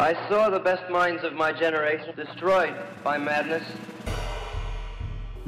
I 0.00 0.14
saw 0.28 0.48
the 0.48 0.60
best 0.60 0.88
minds 0.90 1.24
of 1.24 1.32
my 1.32 1.50
generation 1.50 2.14
destroyed 2.14 2.72
by 3.02 3.18
madness. 3.18 3.64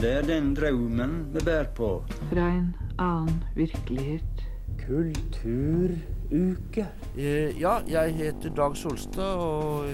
Det 0.00 0.10
er 0.10 0.23
den 0.23 0.57
drømmen 0.57 1.28
vi 1.34 1.38
bærer 1.44 1.68
på. 1.76 2.04
Fra 2.33 2.49
en 2.49 2.75
annen 2.99 3.44
virkelighet. 3.55 4.42
Kulturuke. 4.86 6.86
Eh, 7.15 7.60
ja, 7.60 7.76
jeg 7.86 8.14
heter 8.14 8.50
Dag 8.57 8.77
Solstad, 8.77 9.38
og 9.38 9.84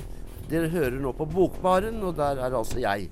dere 0.48 0.72
hører 0.72 0.96
nå 1.04 1.12
på 1.12 1.24
Bokbaren, 1.24 2.02
og 2.02 2.16
der 2.16 2.40
er 2.40 2.56
altså 2.56 2.80
jeg. 2.80 3.10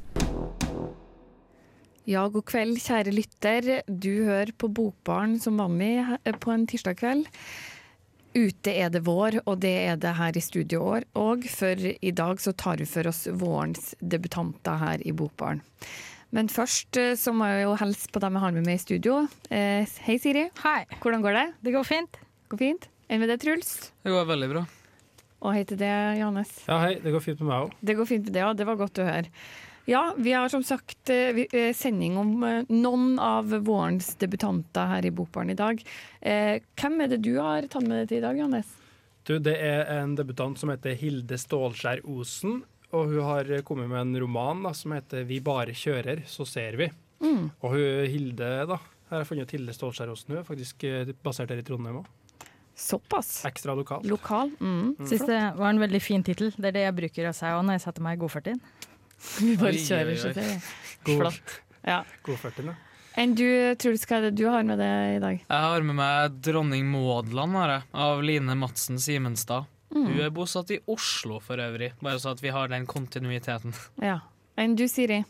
Ja, 2.08 2.24
god 2.28 2.42
kveld, 2.48 2.80
kjære 2.80 3.12
lytter. 3.12 3.82
Du 3.88 4.24
hører 4.24 4.56
på 4.56 4.68
Bokbaren 4.68 5.40
som 5.40 5.60
vanlig 5.60 6.06
på 6.40 6.56
en 6.56 6.66
tirsdag 6.66 6.96
kveld. 7.04 7.28
Ute 8.34 8.72
er 8.74 8.88
det 8.90 9.04
vår, 9.06 9.36
og 9.46 9.60
det 9.62 9.70
er 9.84 9.98
det 10.00 10.16
her 10.18 10.34
i 10.34 10.42
studio 10.42 10.80
år 10.96 11.04
òg, 11.14 11.44
for 11.46 11.78
i 11.78 12.10
dag 12.10 12.40
så 12.42 12.50
tar 12.58 12.80
vi 12.82 12.86
for 12.90 13.06
oss 13.06 13.28
vårens 13.30 13.92
debutanter 14.02 14.80
her 14.80 15.04
i 15.06 15.12
Bokbaren. 15.14 15.62
Men 16.34 16.50
først 16.50 16.98
eh, 16.98 17.12
så 17.14 17.30
må 17.30 17.46
jeg 17.46 17.62
jo 17.68 17.76
hilse 17.78 18.10
på 18.10 18.22
dem 18.24 18.34
jeg 18.34 18.42
har 18.42 18.56
med 18.56 18.66
meg 18.66 18.80
i 18.80 18.82
studio. 18.82 19.20
Eh, 19.54 19.86
hei, 20.08 20.16
Siri. 20.18 20.48
Hei. 20.64 20.80
Hvordan 20.98 21.22
går 21.22 21.38
det? 21.38 21.44
Det 21.62 21.74
går 21.76 21.86
fint. 21.86 22.18
Går 22.50 22.62
fint? 22.64 22.88
Enn 23.06 23.22
med 23.22 23.30
det, 23.30 23.38
Truls? 23.44 23.92
Det 24.02 24.10
går 24.10 24.26
veldig 24.32 24.48
bra. 24.50 24.64
Og 25.44 25.54
hei 25.54 25.62
til 25.68 25.78
det, 25.78 25.92
Johannes. 26.18 26.56
Ja, 26.66 26.80
hei. 26.82 26.96
Det 27.04 27.14
går 27.14 27.22
fint 27.22 27.38
med 27.44 27.52
meg 27.52 27.68
òg. 27.68 27.78
Det 27.86 27.94
går 28.00 28.10
fint 28.10 28.26
med 28.26 28.34
deg 28.34 28.48
òg, 28.48 28.58
det 28.58 28.66
var 28.66 28.80
godt 28.82 28.98
å 28.98 29.06
høre. 29.06 29.30
Ja, 29.84 30.14
vi 30.16 30.32
har 30.32 30.48
som 30.48 30.62
sagt 30.64 31.10
eh, 31.10 31.44
eh, 31.52 31.74
sending 31.76 32.16
om 32.16 32.44
eh, 32.44 32.62
noen 32.72 33.18
av 33.20 33.50
vårens 33.66 34.14
debutanter 34.16 34.88
her 34.88 35.04
i 35.04 35.10
Bokbaren 35.12 35.52
i 35.52 35.56
dag. 35.58 35.82
Eh, 36.20 36.62
hvem 36.80 37.02
er 37.04 37.10
det 37.12 37.20
du 37.26 37.34
har 37.36 37.68
tatt 37.68 37.84
med 37.84 38.00
deg 38.00 38.08
til 38.08 38.22
i 38.22 38.24
dag, 38.24 38.38
Johannes? 38.40 38.70
Du, 39.28 39.36
det 39.44 39.58
er 39.60 39.84
en 39.98 40.14
debutant 40.16 40.56
som 40.60 40.72
heter 40.72 40.96
Hilde 40.96 41.36
Stålskjær 41.40 42.00
Osen. 42.08 42.62
Og 42.96 43.12
hun 43.12 43.26
har 43.26 43.50
kommet 43.66 43.90
med 43.90 44.00
en 44.00 44.22
roman 44.24 44.62
da, 44.64 44.72
som 44.72 44.94
heter 44.96 45.24
'Vi 45.28 45.40
bare 45.44 45.74
kjører, 45.76 46.24
så 46.24 46.46
ser 46.46 46.78
vi'. 46.80 46.92
Mm. 47.20 47.50
Og 47.60 47.70
hun, 47.76 48.06
Hilde, 48.08 48.50
da, 48.70 48.78
her 49.10 49.10
har 49.10 49.24
jeg 49.24 49.28
funnet 49.28 49.48
ut 49.48 49.56
Hilde 49.58 49.76
Stålskjær 49.76 50.12
Osen. 50.12 50.32
Hun 50.32 50.40
er 50.40 50.48
faktisk 50.48 50.86
basert 51.22 51.50
her 51.50 51.60
i 51.60 51.66
Trondheim 51.66 52.00
òg. 52.00 52.08
Såpass. 52.74 53.44
Ekstra 53.44 53.76
lokalt. 53.76 54.06
Lokal. 54.08 54.50
Mm. 54.60 54.96
Syns 55.06 55.26
det 55.28 55.42
var 55.58 55.68
en 55.70 55.78
veldig 55.78 56.00
fin 56.02 56.24
tittel. 56.24 56.50
Det 56.56 56.72
er 56.72 56.72
det 56.72 56.88
jeg 56.88 56.96
bruker 56.96 57.28
å 57.28 57.36
si 57.36 57.46
òg 57.46 57.62
når 57.62 57.78
jeg 57.78 57.84
setter 57.84 58.02
meg 58.02 58.16
i 58.16 58.22
godfarten. 58.24 58.60
Vi 59.44 59.54
bare 59.60 59.76
Oi, 59.76 59.84
kjører, 59.84 60.16
så 60.20 60.32
det 60.36 60.48
er 60.48 60.72
God, 61.04 61.20
Flott. 61.20 61.54
Ja. 61.84 62.02
god 62.24 62.42
40, 62.42 62.68
da. 62.70 62.74
Enn 63.14 63.36
du, 63.38 63.46
Truls, 63.78 64.02
hva 64.10 64.18
er 64.18 64.28
det 64.28 64.34
du 64.40 64.48
har 64.50 64.64
med 64.66 64.80
deg 64.82 65.18
i 65.18 65.22
dag? 65.22 65.42
Jeg 65.44 65.66
har 65.68 65.84
med 65.86 65.94
meg 66.00 66.40
'Dronning 66.42 66.88
Maudland' 66.90 67.84
av 67.94 68.22
Line 68.26 68.56
Madsen 68.58 68.98
Simenstad. 68.98 69.70
Mm. 69.94 70.06
Hun 70.08 70.20
er 70.24 70.32
bosatt 70.34 70.72
i 70.74 70.80
Oslo 70.90 71.38
for 71.38 71.62
øvrig, 71.62 71.92
bare 72.02 72.18
så 72.18 72.32
at 72.34 72.42
vi 72.42 72.50
har 72.50 72.72
den 72.72 72.86
kontinuiteten. 72.90 73.74
Ja. 74.02 74.18
Enn 74.58 74.74
du, 74.74 74.88
Siri? 74.90 75.22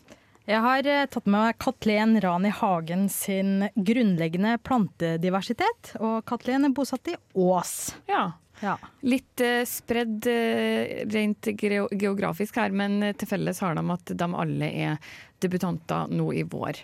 Jeg 0.45 0.61
har 0.61 0.85
eh, 0.85 1.05
tatt 1.09 1.25
med 1.25 1.39
meg 1.41 1.59
Katlen 1.61 2.19
Rani 2.21 2.51
Hagen 2.53 3.07
sin 3.09 3.67
grunnleggende 3.73 4.57
plantediversitet. 4.61 5.95
Og 5.97 6.19
Katlen 6.29 6.67
er 6.67 6.73
bosatt 6.77 7.09
i 7.09 7.15
Ås. 7.33 7.95
Ja. 8.09 8.27
Ja. 8.63 8.77
Litt 9.01 9.41
eh, 9.43 9.63
spredd 9.67 10.27
eh, 10.31 11.03
rent 11.11 11.49
geografisk 11.59 12.57
her, 12.61 12.75
men 12.75 13.01
eh, 13.03 13.15
til 13.17 13.29
felles 13.29 13.59
har 13.63 13.75
de 13.75 13.83
at 13.93 14.13
de 14.15 14.27
alle 14.31 14.69
er 14.71 15.15
debutanter 15.43 16.11
nå 16.11 16.31
i 16.33 16.45
vår. 16.47 16.79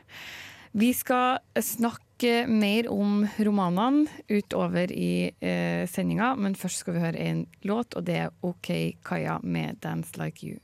Vi 0.72 0.94
skal 0.96 1.40
snakke 1.60 2.46
mer 2.48 2.88
om 2.92 3.26
romanene 3.44 4.08
utover 4.30 4.92
i 4.92 5.32
eh, 5.40 5.88
sendinga, 5.90 6.36
men 6.40 6.56
først 6.56 6.84
skal 6.84 6.96
vi 6.96 7.06
høre 7.06 7.24
en 7.32 7.46
låt, 7.68 7.96
og 7.96 8.06
det 8.08 8.20
er 8.26 8.36
OK 8.46 8.72
Kaja 9.04 9.40
med 9.44 9.82
'Dance 9.82 10.16
Like 10.20 10.48
You'. 10.48 10.62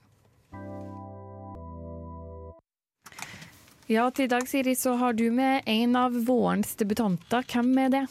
Ja, 3.88 4.09
til 4.11 4.25
i 4.25 4.27
dag, 4.27 4.47
Siri, 4.47 4.75
så 4.75 4.97
har 4.99 5.14
du 5.14 5.30
med 5.32 5.64
en 5.65 5.95
av 5.95 6.15
vårens 6.27 6.76
debutanter. 6.76 7.45
Hvem 7.48 7.77
er 7.86 7.89
det? 7.93 8.02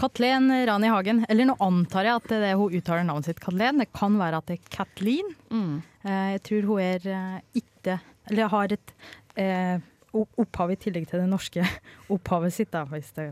Katlen 0.00 0.48
Rani 0.66 0.88
Hagen. 0.88 1.22
Eller 1.28 1.50
nå 1.50 1.56
antar 1.60 2.08
jeg 2.08 2.16
at 2.20 2.28
det 2.30 2.38
er 2.38 2.44
det 2.46 2.52
hun 2.60 2.76
uttaler 2.78 3.06
navnet 3.08 3.28
sitt, 3.28 3.40
Katlen. 3.44 3.82
Det 3.82 3.90
kan 3.96 4.16
være 4.20 4.40
at 4.40 4.48
det 4.50 4.58
er 4.58 4.70
Kathleen. 4.72 5.32
Mm. 5.52 5.74
Eh, 6.04 6.28
Jeg 6.36 6.42
tror 6.48 6.68
hun 6.70 6.80
er 6.84 7.08
eh, 7.12 7.40
ikke 7.60 7.98
Eller 8.30 8.48
har 8.52 8.72
et 8.72 8.92
eh, 9.40 9.76
opphav 10.12 10.72
i 10.72 10.78
tillegg 10.80 11.08
til 11.10 11.20
det 11.22 11.28
norske 11.30 11.64
opphavet 12.14 12.54
sitt, 12.54 12.70
da, 12.72 12.84
hvis 12.88 13.12
det 13.16 13.30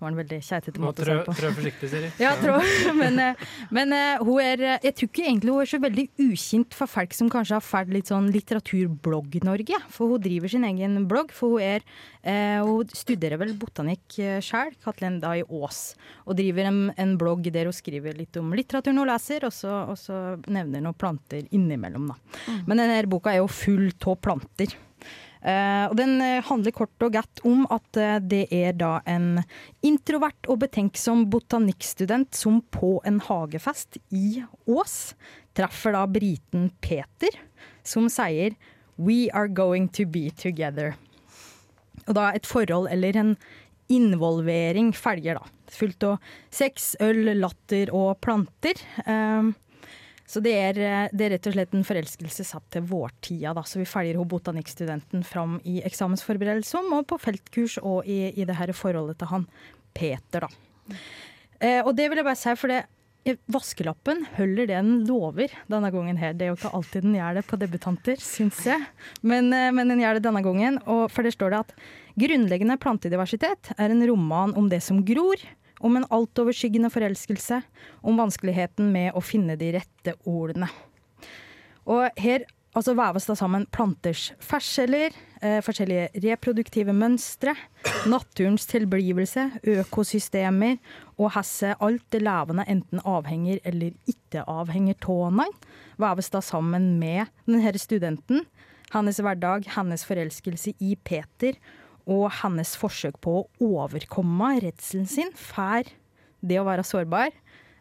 var 0.00 0.12
en 0.12 0.18
veldig 0.18 0.38
keitete 0.44 0.82
måte 0.82 1.02
å 1.02 1.06
se 1.06 1.14
si 1.16 1.24
på. 1.26 1.34
Trå 1.38 1.50
forsiktig, 1.56 1.90
Siri. 1.92 2.10
Ja, 2.22 2.32
trå. 2.40 2.56
tror, 2.62 2.94
men, 3.02 3.18
eh, 3.22 3.42
men 3.74 3.94
eh, 3.96 4.22
hun 4.24 4.40
er 4.42 4.62
eh, 4.62 4.86
Jeg 4.88 4.96
tror 4.98 5.10
ikke 5.10 5.24
egentlig 5.26 5.54
hun 5.54 5.62
er 5.64 5.70
så 5.72 5.80
veldig 5.82 6.06
ukjent 6.24 6.76
for 6.78 6.90
folk 6.90 7.16
som 7.16 7.30
kanskje 7.32 7.58
har 7.58 7.64
fælt 7.64 7.92
litt 7.94 8.12
sånn 8.12 8.30
litteraturblogg-Norge. 8.34 9.82
For 9.94 10.14
hun 10.14 10.24
driver 10.24 10.52
sin 10.52 10.66
egen 10.68 10.98
blogg. 11.10 11.34
For 11.36 11.56
hun 11.56 11.66
er 11.66 11.86
eh, 12.22 12.58
Hun 12.64 12.90
studerer 12.94 13.40
vel 13.40 13.54
botanikk 13.58 14.18
sjøl, 14.44 14.74
Katlen 14.84 15.20
da 15.22 15.34
i 15.38 15.44
Ås. 15.44 15.82
Og 16.26 16.38
driver 16.38 16.70
en, 16.70 16.82
en 16.96 17.16
blogg 17.20 17.48
der 17.54 17.70
hun 17.70 17.76
skriver 17.76 18.16
litt 18.18 18.36
om 18.40 18.52
litteraturen 18.56 19.02
hun 19.02 19.08
leser, 19.10 19.46
og 19.48 19.54
så, 19.54 19.82
og 19.92 19.98
så 20.00 20.18
nevner 20.50 20.82
noen 20.84 20.96
planter 20.98 21.46
innimellom, 21.54 22.10
da. 22.12 22.58
Men 22.68 22.82
denne 22.82 23.00
boka 23.10 23.32
er 23.32 23.42
jo 23.42 23.50
full 23.50 23.90
av 24.08 24.18
planter. 24.24 24.74
Eh, 25.42 25.84
og 25.86 25.94
Den 25.98 26.18
eh, 26.24 26.44
handler 26.44 26.74
kort 26.74 27.04
og 27.04 27.14
godt 27.14 27.42
om 27.46 27.66
at 27.74 27.98
eh, 28.00 28.16
det 28.18 28.44
er 28.54 28.74
da 28.78 28.98
en 29.06 29.42
introvert 29.86 30.48
og 30.50 30.62
betenksom 30.64 31.28
botanikkstudent 31.30 32.34
som 32.34 32.60
på 32.74 32.96
en 33.06 33.20
hagefest 33.22 34.00
i 34.10 34.42
Ås 34.66 35.14
treffer 35.58 35.94
da 35.94 36.06
briten 36.10 36.70
Peter, 36.82 37.38
som 37.86 38.08
sier 38.10 38.56
'We 38.98 39.30
are 39.32 39.48
going 39.48 39.88
to 39.94 40.04
be 40.06 40.30
together'. 40.30 40.96
Og 42.08 42.14
da 42.14 42.32
et 42.34 42.46
forhold 42.46 42.88
eller 42.90 43.16
en 43.16 43.36
involvering 43.88 44.92
følger, 44.96 45.38
da. 45.38 45.44
Fullt 45.68 46.04
av 46.04 46.18
sex, 46.50 46.94
øl, 47.00 47.36
latter 47.38 47.92
og 47.94 48.18
planter. 48.20 48.80
Eh, 49.06 49.52
så 50.28 50.42
det 50.44 50.52
er, 50.52 50.78
eh, 50.84 51.08
det 51.16 51.24
er 51.24 51.34
rett 51.36 51.48
og 51.48 51.54
slett 51.56 51.72
en 51.72 51.86
forelskelse 51.88 52.44
satt 52.44 52.66
til 52.74 52.84
vårtida, 52.90 53.54
da. 53.56 53.64
Så 53.64 53.80
vi 53.80 53.88
følger 53.88 54.18
hun 54.20 54.28
botanikkstudenten 54.28 55.24
fram 55.24 55.56
i 55.64 55.78
eksamensforberedelsen 55.88 56.92
og 56.92 57.06
på 57.08 57.16
feltkurs 57.22 57.78
og 57.80 58.04
i, 58.04 58.26
i 58.36 58.44
det 58.48 58.58
her 58.58 58.74
forholdet 58.76 59.18
til 59.22 59.32
han 59.32 59.48
Peter, 59.96 60.44
da. 60.44 60.98
Eh, 61.58 61.80
og 61.80 61.94
det 61.96 62.10
vil 62.10 62.20
jeg 62.20 62.28
bare 62.28 62.38
si, 62.38 62.54
for 62.60 62.70
det 62.70 62.82
eh, 63.26 63.38
Vaskelappen 63.50 64.20
holder 64.36 64.68
det 64.68 64.76
den 64.76 64.92
lover 65.08 65.54
denne 65.70 65.90
gangen 65.94 66.20
her. 66.20 66.36
Det 66.36 66.46
er 66.46 66.52
jo 66.52 66.58
ikke 66.58 66.74
alltid 66.76 67.06
den 67.06 67.16
gjør 67.18 67.38
det 67.38 67.46
på 67.48 67.58
debutanter, 67.60 68.20
syns 68.22 68.60
jeg. 68.68 68.84
Men, 69.26 69.48
eh, 69.56 69.70
men 69.74 69.90
den 69.90 70.04
gjør 70.04 70.18
det 70.18 70.26
denne 70.28 70.44
gangen. 70.44 70.76
Og 70.86 71.06
for 71.12 71.26
der 71.26 71.34
står 71.34 71.54
det 71.54 71.62
at 71.64 71.74
grunnleggende 72.18 72.78
plantediversitet 72.82 73.72
er 73.78 73.94
en 73.94 74.04
roman 74.12 74.52
om 74.58 74.68
det 74.70 74.82
som 74.84 75.00
gror, 75.06 75.40
om 75.80 75.96
en 75.96 76.06
altoverskyggende 76.14 76.90
forelskelse, 76.92 77.62
om 78.02 78.20
vanskeligheten 78.20 78.92
med 78.94 79.16
å 79.16 79.24
finne 79.24 79.58
de 79.58 79.72
rette 79.78 80.14
ordene. 80.28 80.70
Og 81.88 82.08
her 82.20 82.44
altså 82.76 82.94
veves 82.98 83.26
det 83.26 83.36
sammen 83.40 83.64
planters 83.74 84.28
ferseler, 84.44 85.14
eh, 85.40 85.58
forskjellige 85.64 86.10
reproduktive 86.22 86.92
mønstre, 86.94 87.54
naturens 88.06 88.66
tilblivelse, 88.70 89.48
økosystemer, 89.64 90.78
og 91.18 91.32
hesse 91.34 91.74
alt 91.80 92.04
det 92.12 92.22
levende 92.22 92.66
enten 92.68 93.02
avhenger 93.04 93.60
eller 93.64 93.94
ikke 94.06 94.44
avhenger 94.46 94.94
av 95.08 95.42
veves 95.98 96.30
da 96.30 96.40
sammen 96.40 96.98
med 96.98 97.26
denne 97.46 97.72
studenten, 97.78 98.46
hennes 98.92 99.18
hverdag, 99.20 99.66
hennes 99.74 100.04
forelskelse 100.04 100.74
i 100.80 100.96
Peter, 101.04 101.58
og 102.08 102.26
hennes 102.40 102.72
forsøk 102.80 103.18
på 103.24 103.34
å 103.42 103.46
overkomme 103.64 104.54
redselen 104.64 105.08
sin 105.08 105.32
får 105.36 105.90
det 106.40 106.58
å 106.60 106.66
være 106.66 106.86
sårbar. 106.86 107.34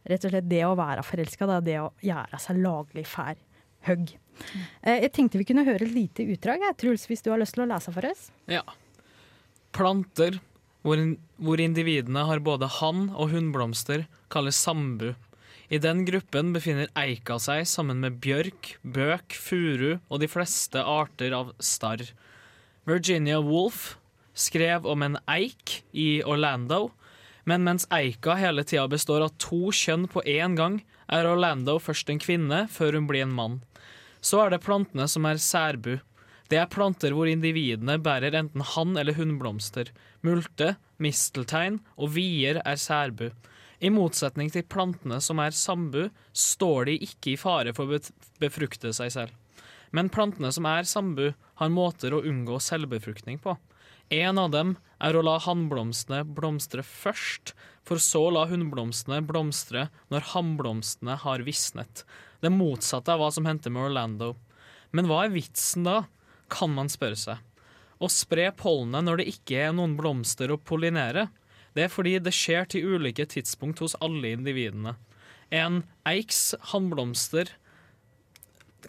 Rett 0.07 0.25
og 0.27 0.33
slett 0.33 0.49
det 0.49 0.63
å 0.67 0.75
være 0.79 1.03
forelska, 1.03 1.47
det 1.63 1.77
å 1.81 1.91
gjøre 2.03 2.39
seg 2.39 2.59
laglig 2.63 3.05
fær 3.07 3.39
høgg. 3.87 4.13
Eh, 4.83 5.01
Jeg 5.03 5.13
tenkte 5.15 5.39
vi 5.39 5.47
kunne 5.47 5.65
høre 5.67 5.87
et 5.87 5.93
lite 5.95 6.25
utdrag, 6.27 6.63
Truls, 6.77 7.07
hvis 7.07 7.23
du 7.23 7.31
har 7.31 7.39
lyst 7.41 7.55
til 7.57 7.65
å 7.65 7.69
lese 7.71 7.91
for 7.93 8.07
oss? 8.09 8.29
Ja. 8.51 8.63
Planter, 9.75 10.39
hvor, 10.83 11.01
hvor 11.37 11.61
individene 11.61 12.25
har 12.27 12.39
både 12.43 12.69
hann- 12.79 13.11
og 13.15 13.31
hunnblomster, 13.33 14.07
kalles 14.31 14.55
sambu. 14.59 15.13
I 15.69 15.79
den 15.83 16.05
gruppen 16.07 16.53
befinner 16.55 16.87
eika 16.95 17.35
seg 17.43 17.65
sammen 17.67 17.99
med 17.99 18.21
bjørk, 18.23 18.77
bøk, 18.87 19.35
furu 19.35 19.97
og 20.07 20.21
de 20.23 20.29
fleste 20.31 20.79
arter 20.79 21.35
av 21.35 21.51
starr. 21.59 22.05
Virginia 22.87 23.41
Woolf 23.43 23.97
skrev 24.37 24.85
om 24.85 25.03
en 25.03 25.17
eik 25.29 25.81
i 25.97 26.21
Orlando, 26.23 26.91
men 27.47 27.63
mens 27.63 27.87
eika 27.93 28.35
hele 28.37 28.65
tida 28.67 28.85
består 28.91 29.23
av 29.25 29.35
to 29.41 29.71
kjønn 29.73 30.05
på 30.11 30.23
én 30.27 30.57
gang, 30.59 30.81
er 31.07 31.27
Orlando 31.29 31.77
først 31.79 32.11
en 32.11 32.19
kvinne 32.19 32.65
før 32.71 32.99
hun 32.99 33.07
blir 33.09 33.23
en 33.23 33.35
mann. 33.35 33.61
Så 34.21 34.41
er 34.43 34.51
det 34.51 34.65
plantene 34.65 35.07
som 35.07 35.25
er 35.29 35.39
særbu. 35.39 35.97
Det 36.51 36.59
er 36.59 36.71
planter 36.71 37.15
hvor 37.15 37.29
individene 37.31 37.97
bærer 38.03 38.35
enten 38.35 38.63
hann- 38.75 38.99
eller 38.99 39.15
hunnblomster. 39.15 39.91
Multe, 40.23 40.75
misteltein 40.99 41.79
og 41.95 42.11
vier 42.15 42.61
er 42.65 42.79
særbu. 42.79 43.29
I 43.79 43.91
motsetning 43.93 44.49
til 44.51 44.65
plantene 44.65 45.19
som 45.21 45.39
er 45.39 45.53
sambu, 45.53 46.09
står 46.33 46.89
de 46.89 46.97
ikke 47.05 47.35
i 47.35 47.39
fare 47.39 47.73
for 47.77 47.85
å 47.85 47.99
befrukte 48.41 48.91
seg 48.95 49.13
selv. 49.13 49.31
Men 49.93 50.09
plantene 50.11 50.51
som 50.51 50.65
er 50.65 50.83
sambu, 50.83 51.29
har 51.57 51.73
måter 51.73 52.13
å 52.13 52.23
unngå 52.25 52.57
selvbefruktning 52.61 53.39
på. 53.41 53.55
En 54.09 54.39
av 54.39 54.53
dem 54.53 54.77
er 55.03 55.17
å 55.17 55.23
la 55.25 55.35
hannblomstene 55.43 56.21
blomstre 56.37 56.83
først, 56.85 57.51
for 57.83 57.99
så 57.99 58.21
å 58.27 58.33
la 58.35 58.45
hunnblomstene 58.47 59.19
blomstre 59.27 59.87
når 60.11 60.29
hannblomstene 60.31 61.17
har 61.23 61.43
visnet. 61.47 62.05
Det 62.39 62.51
motsatte 62.53 63.11
av 63.11 63.19
hva 63.19 63.31
som 63.35 63.47
hendte 63.47 63.71
med 63.73 63.89
Orlando. 63.89 64.35
Men 64.95 65.09
hva 65.09 65.25
er 65.25 65.35
vitsen 65.35 65.87
da, 65.87 66.05
kan 66.47 66.71
man 66.71 66.87
spørre 66.91 67.19
seg. 67.19 67.43
Å 67.99 68.07
spre 68.13 68.47
pollenet 68.55 69.03
når 69.03 69.19
det 69.19 69.29
ikke 69.33 69.59
er 69.67 69.75
noen 69.75 69.97
blomster 69.99 70.53
å 70.53 70.59
pollinere, 70.61 71.27
det 71.75 71.87
er 71.87 71.91
fordi 71.93 72.15
det 72.23 72.33
skjer 72.33 72.67
til 72.71 72.95
ulike 72.95 73.25
tidspunkt 73.27 73.81
hos 73.83 73.97
alle 73.99 74.31
individene. 74.37 74.95
En 75.51 75.83
eiks 76.07 76.55
hannblomster 76.71 77.51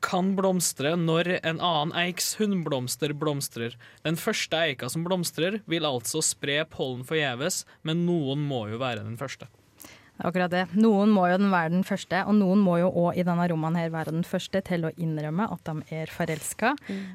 kan 0.04 0.34
blomstre 0.38 0.94
når 0.98 1.38
en 1.38 1.60
annen 1.60 1.94
eiks 1.98 2.34
hunnblomster 2.40 3.14
blomstrer. 3.16 3.76
Den 4.06 4.18
første 4.20 4.60
eika 4.68 4.90
som 4.92 5.06
blomstrer, 5.06 5.60
vil 5.66 5.88
altså 5.88 6.22
spre 6.24 6.60
pollen 6.70 7.06
forgjeves, 7.08 7.64
men 7.82 8.04
noen 8.08 8.44
må 8.48 8.66
jo 8.72 8.82
være 8.82 9.06
den 9.06 9.18
første. 9.20 9.48
Akkurat 10.18 10.50
det. 10.50 10.64
Noen 10.74 11.12
må 11.14 11.28
jo 11.30 11.36
den 11.38 11.52
være 11.52 11.70
den 11.76 11.84
første, 11.86 12.24
og 12.26 12.34
noen 12.34 12.58
må 12.62 12.80
jo 12.80 12.88
òg 13.04 13.20
i 13.20 13.24
denne 13.26 13.44
romanen 13.52 13.78
her 13.78 13.92
være 13.94 14.14
den 14.16 14.24
første 14.26 14.60
til 14.66 14.88
å 14.88 14.94
innrømme 14.98 15.46
at 15.54 15.68
de 15.68 16.00
er 16.00 16.10
forelska, 16.10 16.72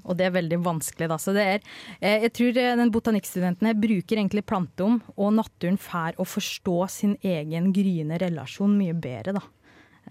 og 0.08 0.20
det 0.20 0.30
er 0.30 0.38
veldig 0.38 0.62
vanskelig, 0.64 1.10
da. 1.12 1.18
Så 1.20 1.34
det 1.36 1.44
er 1.44 1.60
eh, 2.00 2.24
Jeg 2.24 2.34
tror 2.38 2.62
eh, 2.62 2.76
den 2.80 2.94
botanikkstudenten 2.96 3.68
her 3.68 3.76
bruker 3.76 4.22
egentlig 4.22 4.46
planteom 4.48 5.02
og 5.18 5.36
naturen 5.36 5.80
fær 5.82 6.16
å 6.16 6.28
forstå 6.28 6.78
sin 6.88 7.18
egen 7.20 7.74
gryende 7.76 8.22
relasjon 8.24 8.78
mye 8.80 8.96
bedre, 8.96 9.36
da. 9.36 9.44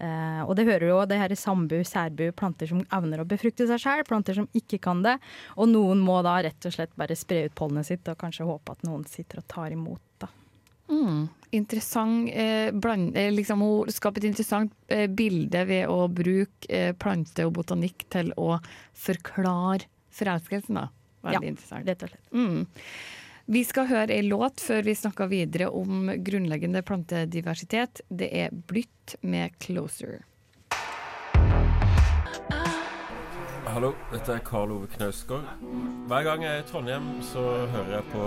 Eh, 0.01 0.41
og 0.43 0.55
det 0.57 0.65
hører 0.67 0.87
jo, 0.89 1.01
det 1.09 1.19
her 1.21 1.33
er 1.33 1.39
sambu, 1.39 1.75
særbu, 1.85 2.25
planter 2.37 2.69
som 2.69 2.81
evner 2.95 3.21
å 3.21 3.27
befrukte 3.29 3.67
seg 3.69 3.81
sjøl, 3.83 4.05
planter 4.07 4.37
som 4.37 4.47
ikke 4.57 4.79
kan 4.83 5.03
det. 5.05 5.17
Og 5.57 5.69
noen 5.69 6.01
må 6.03 6.19
da 6.25 6.39
rett 6.45 6.69
og 6.69 6.75
slett 6.75 6.95
bare 6.99 7.17
spre 7.19 7.45
ut 7.47 7.57
pollenet 7.57 7.89
sitt 7.89 8.09
og 8.09 8.19
kanskje 8.21 8.47
håpe 8.49 8.75
at 8.75 8.87
noen 8.87 9.05
sitter 9.09 9.43
og 9.43 9.47
tar 9.53 9.75
imot, 9.75 10.01
da. 10.23 10.31
Mm. 10.91 11.27
Interessant 11.55 12.29
eh, 12.33 12.71
bland, 12.75 13.15
eh, 13.17 13.31
liksom, 13.31 13.61
Hun 13.63 13.91
skaper 13.93 14.19
et 14.19 14.31
interessant 14.33 14.73
eh, 14.91 15.05
bilde 15.07 15.61
ved 15.69 15.87
å 15.87 16.09
bruke 16.11 16.67
eh, 16.67 16.91
plante 16.97 17.45
og 17.47 17.53
botanikk 17.55 18.03
til 18.13 18.33
å 18.37 18.57
forklare 19.05 19.87
forelskelsen. 20.13 20.81
da. 20.81 20.89
Veldig 21.23 21.47
Ja, 21.47 21.51
interessant. 21.53 21.87
Rett 21.87 22.03
og 22.03 22.11
slett. 22.11 22.31
Mm. 22.33 22.65
Vi 23.45 23.59
skal 23.67 23.89
høre 23.89 24.15
ei 24.15 24.23
låt 24.23 24.61
før 24.63 24.85
vi 24.87 24.93
snakker 24.95 25.27
videre 25.27 25.65
om 25.75 26.07
grunnleggende 26.23 26.79
plantediversitet. 26.87 27.99
Det 28.07 28.29
er 28.31 28.53
Blytt 28.55 29.17
med 29.19 29.51
'Closer'. 29.59 30.23
Hallo, 33.67 33.91
dette 34.13 34.31
er 34.31 34.39
Karl 34.47 34.71
Ove 34.71 34.87
Knausgård. 34.95 35.43
Hver 36.07 36.23
gang 36.23 36.43
jeg 36.45 36.55
er 36.55 36.63
i 36.63 36.67
Trondheim, 36.69 37.09
så 37.19 37.43
hører 37.73 37.91
jeg 37.97 38.07
på 38.13 38.23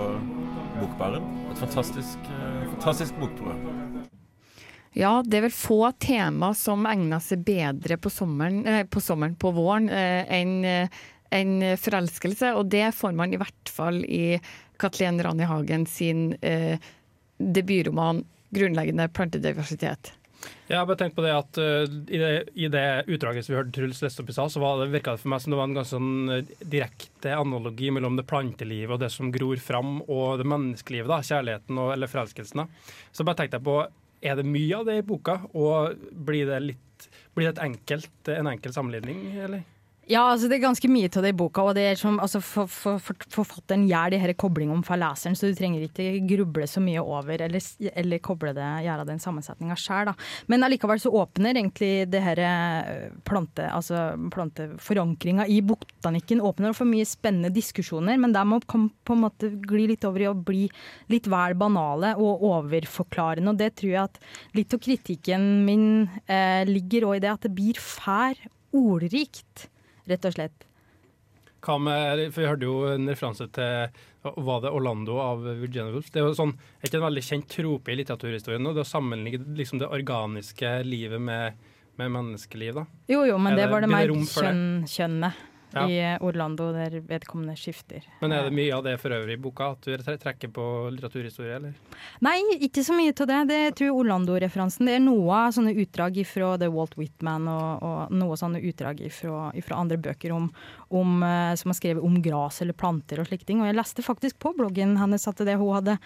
Bokbaren. 0.81 1.25
Et 1.51 1.57
fantastisk, 1.57 2.17
eh, 2.19 2.69
fantastisk 2.75 3.17
bokprogram. 3.17 4.05
Ja, 4.93 5.23
det 5.25 5.37
er 5.37 5.41
vel 5.47 5.51
få 5.51 5.91
tema 5.97 6.53
som 6.53 6.85
egner 6.85 7.19
seg 7.19 7.45
bedre 7.45 7.97
på 7.97 8.09
sommeren, 8.09 8.67
eh, 8.67 8.83
på, 8.83 9.01
sommeren, 9.01 9.35
på 9.35 9.53
våren, 9.53 9.89
eh, 9.89 10.25
enn 10.29 10.89
eh, 11.29 11.39
enn 11.39 11.77
forelskelse. 11.77 12.53
Og 12.59 12.69
det 12.73 12.91
får 12.95 13.15
man 13.17 13.33
i 13.33 13.41
hvert 13.41 13.73
fall 13.73 14.03
i 14.05 14.39
Kathleen 14.81 15.21
Rani 15.23 15.47
Hagen 15.49 15.85
sin 15.89 16.33
eh, 16.41 16.79
debutroman 17.37 18.25
'Grunnleggende 18.47 19.09
plantediversitet'. 19.11 20.13
Jeg 20.67 20.77
har 20.77 20.85
bare 20.85 20.99
tenkt 20.99 21.15
på 21.17 21.23
det 21.23 21.33
at 21.33 21.57
uh, 21.59 21.83
i, 21.83 22.19
det, 22.19 22.31
i 22.59 22.67
det 22.71 22.85
utdraget 23.09 23.45
som 23.45 23.53
vi 23.53 23.57
hørte 23.57 23.73
Truls 23.75 24.01
leste 24.03 24.23
opp 24.23 24.31
i 24.31 24.35
stad, 24.35 24.51
så 24.53 24.61
var 24.61 24.81
det, 24.81 24.89
virka 24.93 25.15
det 25.15 25.21
for 25.23 25.31
meg 25.33 25.41
som 25.43 25.53
det 25.53 25.59
var 25.59 25.69
en 25.69 25.77
ganske 25.77 25.95
sånn 25.95 26.31
uh, 26.31 26.51
direkte 26.75 27.33
analogi 27.35 27.91
mellom 27.95 28.19
det 28.19 28.27
plantelivet 28.29 28.95
og 28.95 29.01
det 29.03 29.09
som 29.11 29.31
gror 29.33 29.59
fram, 29.63 30.01
og 30.05 30.41
det 30.41 30.47
menneskelivet. 30.47 31.09
da, 31.11 31.21
Kjærligheten 31.25 31.79
og, 31.81 31.93
eller 31.95 32.11
forelskelsen. 32.11 32.67
Så 33.11 33.27
bare 33.27 33.41
tenkte 33.41 33.59
jeg 33.59 33.67
på, 33.67 33.79
er 34.27 34.39
det 34.39 34.47
mye 34.47 34.81
av 34.81 34.87
det 34.87 34.99
i 34.99 35.07
boka, 35.07 35.39
og 35.55 35.97
blir 36.27 36.51
det 36.51 36.61
litt 36.65 36.83
blir 37.37 37.45
det 37.45 37.53
et 37.53 37.65
enkelt, 37.67 38.29
en 38.33 38.47
enkel 38.49 38.73
sammenligning, 38.73 39.19
eller? 39.45 39.65
Ja, 40.07 40.21
altså 40.31 40.47
det 40.47 40.55
er 40.55 40.63
ganske 40.63 40.87
mye 40.87 41.09
av 41.09 41.25
det 41.25 41.33
i 41.33 41.35
boka, 41.35 41.65
og 41.67 41.73
det 41.75 41.81
er 41.83 41.97
som, 41.99 42.15
altså 42.23 42.39
for, 42.39 42.69
for, 42.71 43.01
for, 43.03 43.25
forfatteren 43.33 43.81
gjør 43.89 44.13
de 44.13 44.21
her 44.21 44.31
koblingene 44.39 44.85
fra 44.87 44.95
leseren, 45.01 45.35
så 45.35 45.49
du 45.49 45.57
trenger 45.57 45.83
ikke 45.83 46.21
gruble 46.29 46.67
så 46.71 46.79
mye 46.79 47.03
over 47.03 47.43
eller, 47.43 47.65
eller 47.91 48.21
koble 48.23 48.53
det, 48.55 48.69
gjøre 48.85 49.07
den 49.09 49.19
sammensetninga 49.19 49.75
sjøl. 49.75 50.13
Men 50.47 50.63
allikevel 50.63 51.03
så 51.03 51.11
åpner 51.11 51.59
egentlig 51.59 51.91
det 52.07 52.23
her 52.23 52.39
eh, 52.39 53.11
plante, 53.27 53.67
altså 53.67 54.05
planteforankringa 54.31 55.49
i 55.51 55.59
botanikken 55.67 56.39
åpner 56.39 56.77
for 56.77 56.87
mye 56.87 57.07
spennende 57.07 57.51
diskusjoner, 57.51 58.15
men 58.15 58.31
de 58.31 58.47
må 58.47 58.63
kan 58.63 58.87
på 59.03 59.17
en 59.17 59.25
måte 59.27 59.51
gli 59.67 59.91
litt 59.91 60.07
over 60.07 60.23
i 60.23 60.31
å 60.31 60.37
bli 60.39 60.69
litt 61.11 61.27
vel 61.27 61.59
banale 61.59 62.15
og 62.15 62.47
overforklarende, 62.53 63.51
og 63.51 63.59
det 63.59 63.73
tror 63.81 63.91
jeg 63.91 64.05
at 64.07 64.21
litt 64.55 64.71
av 64.71 64.87
kritikken 64.87 65.55
min 65.67 65.89
eh, 66.31 66.63
ligger 66.63 67.11
òg 67.11 67.19
i 67.19 67.25
det 67.27 67.35
at 67.35 67.49
det 67.49 67.57
blir 67.59 67.75
fær 67.75 68.39
ordrikt 68.71 69.67
rett 70.09 70.27
og 70.27 70.35
slett. 70.35 70.67
Med, 71.67 72.21
for 72.31 72.43
Vi 72.43 72.47
hørte 72.47 72.67
jo 72.67 72.75
en 72.87 73.09
referanse 73.09 73.47
til 73.51 73.89
var 74.37 74.61
det 74.63 74.71
Orlando 74.75 75.17
av 75.19 75.43
Virginia 75.43 75.91
Woolf. 75.91 76.11
Det 76.11 76.21
er 76.21 76.27
jo 76.29 76.35
sånn, 76.37 76.53
er 76.79 76.89
ikke 76.89 76.99
en 76.99 77.07
veldig 77.07 77.23
kjent 77.23 77.47
trope 77.51 77.91
i 77.91 77.97
litteraturhistorien 77.99 78.63
nå, 78.63 78.73
det 78.75 78.83
å 78.83 78.87
sammenligne 78.87 79.55
liksom 79.57 79.81
det 79.81 79.89
organiske 79.91 80.71
livet 80.87 81.21
med, 81.23 81.59
med 81.99 82.13
menneskeliv. 82.13 82.81
da. 82.81 82.85
Jo, 83.11 83.23
jo, 83.27 83.37
men 83.41 83.55
Er 83.55 83.63
det 83.63 83.69
var 83.73 83.83
det 83.83 83.91
mer 83.91 84.11
kjønn, 84.11 84.65
kjønnet 84.91 85.46
Ja. 85.73 85.83
i 85.89 86.17
Orlando, 86.23 86.69
der 86.71 86.99
vedkommende 87.03 87.57
skifter. 87.59 88.05
Men 88.21 88.31
er 88.31 88.47
det 88.47 88.53
mye 88.55 88.71
av 88.75 88.85
det 88.85 88.95
for 89.01 89.13
øvrig 89.13 89.35
i 89.35 89.41
boka, 89.41 89.73
at 89.75 89.83
du 89.83 90.17
trekker 90.17 90.51
på 90.53 90.65
litteraturhistorie, 90.95 91.57
eller? 91.59 91.73
Nei, 92.23 92.37
ikke 92.63 92.85
så 92.87 92.95
mye 92.95 93.11
av 93.11 93.27
det. 93.29 93.39
Det 93.51 93.59
jeg 93.59 93.75
tror 93.81 93.99
Orlando-referansen 94.01 94.87
det 94.87 94.97
er 94.97 95.03
noe 95.03 95.41
sånne 95.53 95.75
utdrag 95.83 96.21
fra 96.29 96.53
The 96.61 96.69
Walt 96.73 96.95
Whitman 96.99 97.49
og, 97.51 97.83
og 97.83 98.15
noe 98.15 98.37
sånne 98.39 98.61
utdrag 98.63 99.03
fra 99.13 99.81
andre 99.81 99.99
bøker 100.01 100.33
om, 100.35 100.47
om, 100.95 101.17
eh, 101.25 101.53
som 101.59 101.73
har 101.73 101.79
skrevet 101.79 102.05
om 102.05 102.19
gras 102.23 102.61
eller 102.63 102.77
planter 102.77 103.21
og 103.21 103.29
slike 103.29 103.47
ting. 103.47 103.61
Og 103.61 103.69
jeg 103.69 103.77
leste 103.77 104.05
faktisk 104.05 104.39
på 104.43 104.53
bloggen 104.57 104.95
hennes 105.01 105.27
at 105.29 105.43
det 105.43 105.57
hun 105.59 105.75
hadde 105.75 105.97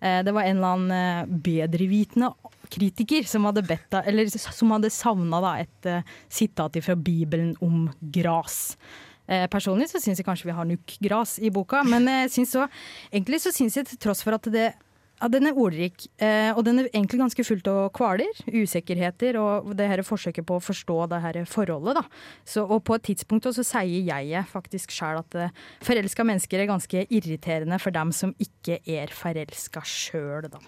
eh, 0.00 0.20
Det 0.24 0.34
var 0.34 0.46
en 0.46 0.56
eller 0.56 0.74
annen 0.74 0.96
eh, 0.96 1.36
bedrevitende 1.50 2.32
kritiker 2.70 3.26
som 3.26 3.48
hadde 3.48 3.66
bedt 3.66 3.98
eller 4.04 4.30
som 4.30 4.74
hadde 4.74 4.92
savna 4.94 5.40
et 5.58 5.88
uh, 5.88 6.02
sitat 6.30 6.78
fra 6.84 6.94
Bibelen 6.96 7.54
om 7.64 7.88
gras. 8.00 8.76
Eh, 9.30 9.46
personlig 9.50 9.90
så 9.92 10.02
syns 10.02 10.18
jeg 10.18 10.26
kanskje 10.26 10.50
vi 10.50 10.56
har 10.56 10.66
nok 10.66 10.94
gras 11.06 11.38
i 11.38 11.52
boka, 11.54 11.84
men 11.86 12.08
jeg 12.10 12.30
synes 12.34 12.54
så, 12.56 12.68
egentlig 13.12 13.38
så 13.44 13.52
syns 13.54 13.76
jeg 13.78 13.86
til 13.86 14.00
tross 14.02 14.24
for 14.26 14.34
at 14.34 14.48
det 14.50 14.72
ja, 15.20 15.28
den 15.28 15.50
er 15.50 15.58
ordrik, 15.60 16.06
eh, 16.24 16.48
og 16.56 16.64
den 16.64 16.80
er 16.80 16.86
egentlig 16.88 17.20
ganske 17.20 17.44
fullt 17.44 17.66
av 17.68 17.90
kvaler, 17.92 18.30
usikkerheter, 18.48 19.36
og 19.36 19.74
det 19.76 19.88
her 19.90 20.00
forsøket 20.06 20.46
på 20.48 20.56
å 20.56 20.64
forstå 20.64 20.96
det 21.12 21.20
her 21.20 21.38
forholdet. 21.44 22.00
da. 22.00 22.04
Så, 22.48 22.64
og 22.64 22.80
på 22.88 22.96
et 22.96 23.04
tidspunkt 23.10 23.44
så 23.44 23.64
sier 23.66 24.08
jeg 24.08 24.46
faktisk 24.48 24.94
sjøl 24.96 25.20
at 25.20 25.36
eh, 25.36 25.52
forelska 25.84 26.24
mennesker 26.24 26.62
er 26.62 26.70
ganske 26.72 27.04
irriterende 27.12 27.78
for 27.82 27.92
dem 27.92 28.14
som 28.16 28.32
ikke 28.40 28.80
er 28.88 29.12
forelska 29.12 29.84
sjøl, 29.84 30.48
da. 30.48 30.62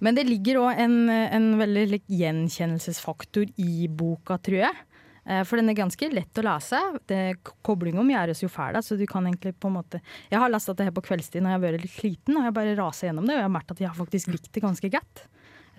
Men 0.00 0.16
det 0.16 0.24
ligger 0.26 0.62
òg 0.64 0.80
en, 0.82 0.96
en 1.12 1.52
veldig 1.60 1.84
like, 1.92 2.10
gjenkjennelsesfaktor 2.10 3.52
i 3.60 3.86
boka, 3.86 4.40
tror 4.42 4.64
jeg. 4.64 4.82
Eh, 5.26 5.42
For 5.44 5.56
den 5.56 5.70
er 5.72 5.78
ganske 5.78 6.08
lett 6.12 6.40
å 6.40 6.44
lese. 6.44 6.80
Det- 7.06 7.36
Kobling 7.64 7.98
om 7.98 8.08
gjøres 8.08 8.42
jo 8.42 8.48
ferdig, 8.48 8.82
så 8.84 8.98
du 8.98 9.06
kan 9.06 9.24
egentlig 9.24 9.54
på 9.58 9.68
en 9.68 9.78
måte 9.82 10.00
Jeg 10.30 10.38
har 10.38 10.50
lest 10.50 10.66
dette 10.66 10.84
her 10.84 10.90
på 10.92 11.02
kveldstid 11.02 11.42
når 11.42 11.54
jeg 11.54 11.60
har 11.60 11.64
vært 11.72 11.82
litt 11.82 11.96
sliten, 11.98 12.36
og 12.36 12.44
jeg 12.44 12.54
bare 12.54 12.76
raser 12.76 13.08
gjennom 13.08 13.26
det, 13.26 13.34
og 13.34 13.40
jeg 13.40 13.48
har 13.48 13.56
merket 13.56 13.70
at 13.72 13.78
jeg 13.80 13.88
har 13.88 14.04
faktisk 14.06 14.26
likt 14.32 14.52
det 14.52 14.62
ganske 14.62 14.90
godt. 14.90 15.24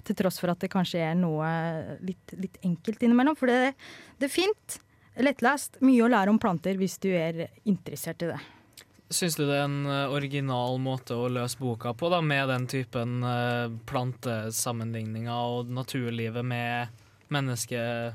Til 0.06 0.16
tross 0.16 0.40
for 0.40 0.50
at 0.50 0.60
det 0.60 0.70
kanskje 0.70 1.00
er 1.02 1.16
noe 1.16 1.98
litt, 2.06 2.34
litt 2.38 2.58
enkelt 2.64 3.00
innimellom. 3.02 3.36
For 3.38 3.48
det, 3.48 3.74
det 4.20 4.28
er 4.28 4.34
fint, 4.34 4.80
lettlest, 5.18 5.80
mye 5.82 6.04
å 6.06 6.10
lære 6.10 6.30
om 6.30 6.38
planter 6.40 6.76
hvis 6.78 7.00
du 7.02 7.10
er 7.10 7.48
interessert 7.66 8.22
i 8.22 8.34
det. 8.34 8.40
Syns 9.10 9.36
du 9.38 9.46
det 9.46 9.54
er 9.54 9.66
en 9.66 9.86
eh, 9.86 10.10
original 10.10 10.80
måte 10.82 11.14
å 11.14 11.30
løse 11.30 11.58
boka 11.62 11.94
på, 11.94 12.10
da, 12.10 12.22
med 12.26 12.50
den 12.50 12.66
typen 12.66 13.22
eh, 13.24 13.70
plantesammenligninger 13.86 15.30
og 15.32 15.70
naturlivet 15.70 16.46
med 16.46 16.88
mennesket 17.34 18.14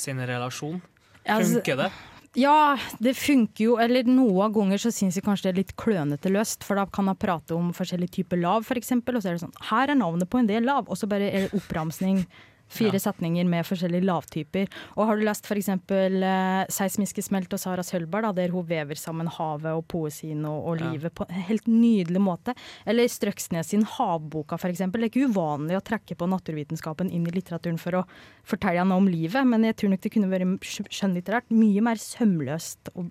sin 0.00 0.20
relasjon? 0.30 0.80
Altså- 1.26 1.60
Funker 1.60 1.84
det? 1.84 1.90
Ja, 2.38 2.76
det 3.02 3.16
funker 3.18 3.64
jo. 3.64 3.72
Eller 3.82 4.06
noen 4.06 4.52
ganger 4.54 4.78
så 4.78 4.92
syns 4.94 5.16
jeg 5.18 5.24
kanskje 5.26 5.48
det 5.48 5.50
er 5.50 5.58
litt 5.64 5.72
klønete 5.76 6.30
løst. 6.30 6.62
For 6.62 6.78
da 6.78 6.84
kan 6.86 7.10
jeg 7.10 7.18
prate 7.18 7.56
om 7.56 7.72
forskjellige 7.74 8.20
typer 8.20 8.38
lav, 8.38 8.62
f.eks. 8.62 8.92
Og 8.92 9.18
så 9.18 9.32
er 9.32 9.34
det 9.34 9.42
sånn 9.42 9.56
Her 9.70 9.90
er 9.90 9.98
navnet 9.98 10.30
på 10.30 10.38
en 10.38 10.46
del 10.46 10.62
lav. 10.62 10.86
Og 10.88 10.96
så 10.96 11.08
bare 11.10 11.26
er 11.26 11.48
det 11.48 11.58
oppramsning 11.58 12.22
Fire 12.70 12.94
Ja. 12.96 13.02
setninger 13.10 13.44
med 13.50 13.66
forskjellige 13.66 14.04
lavtyper. 14.06 14.68
Og 14.96 15.06
har 15.08 15.16
du 15.18 15.24
lest 15.26 15.44
f.eks. 15.50 15.68
Uh, 15.68 16.64
'Seismiske 16.70 17.22
smelt' 17.26 17.52
og 17.52 17.58
Sara 17.58 17.82
Sølberg, 17.82 18.22
da, 18.28 18.32
der 18.32 18.52
hun 18.54 18.64
vever 18.66 18.94
sammen 18.96 19.26
havet 19.26 19.74
og 19.74 19.86
poesien 19.90 20.44
og, 20.46 20.64
og 20.66 20.80
Ja. 20.80 20.90
livet 20.92 21.12
på 21.14 21.26
en 21.28 21.42
helt 21.50 21.66
nydelig 21.66 22.22
måte. 22.22 22.54
Eller 22.86 23.04
Strøksnes 23.10 23.66
sin 23.74 23.82
'Havboka', 23.84 24.54
f.eks. 24.58 24.78
Det 24.78 24.94
er 25.02 25.08
ikke 25.10 25.26
uvanlig 25.28 25.76
å 25.76 25.82
trekke 25.84 26.14
på 26.16 26.28
naturvitenskapen 26.30 27.10
inn 27.10 27.26
i 27.26 27.30
litteraturen 27.34 27.78
for 27.78 27.92
å 27.92 28.04
fortelle 28.44 28.84
noe 28.86 28.96
om 29.02 29.08
livet, 29.08 29.44
men 29.46 29.62
jeg 29.64 29.76
tror 29.76 29.90
nok 29.90 30.00
det 30.00 30.12
kunne 30.12 30.30
vært 30.30 30.60
skjønnlitterært 30.90 31.50
mye 31.50 31.80
mer 31.82 31.96
sømløst 31.96 32.90
og 32.94 33.10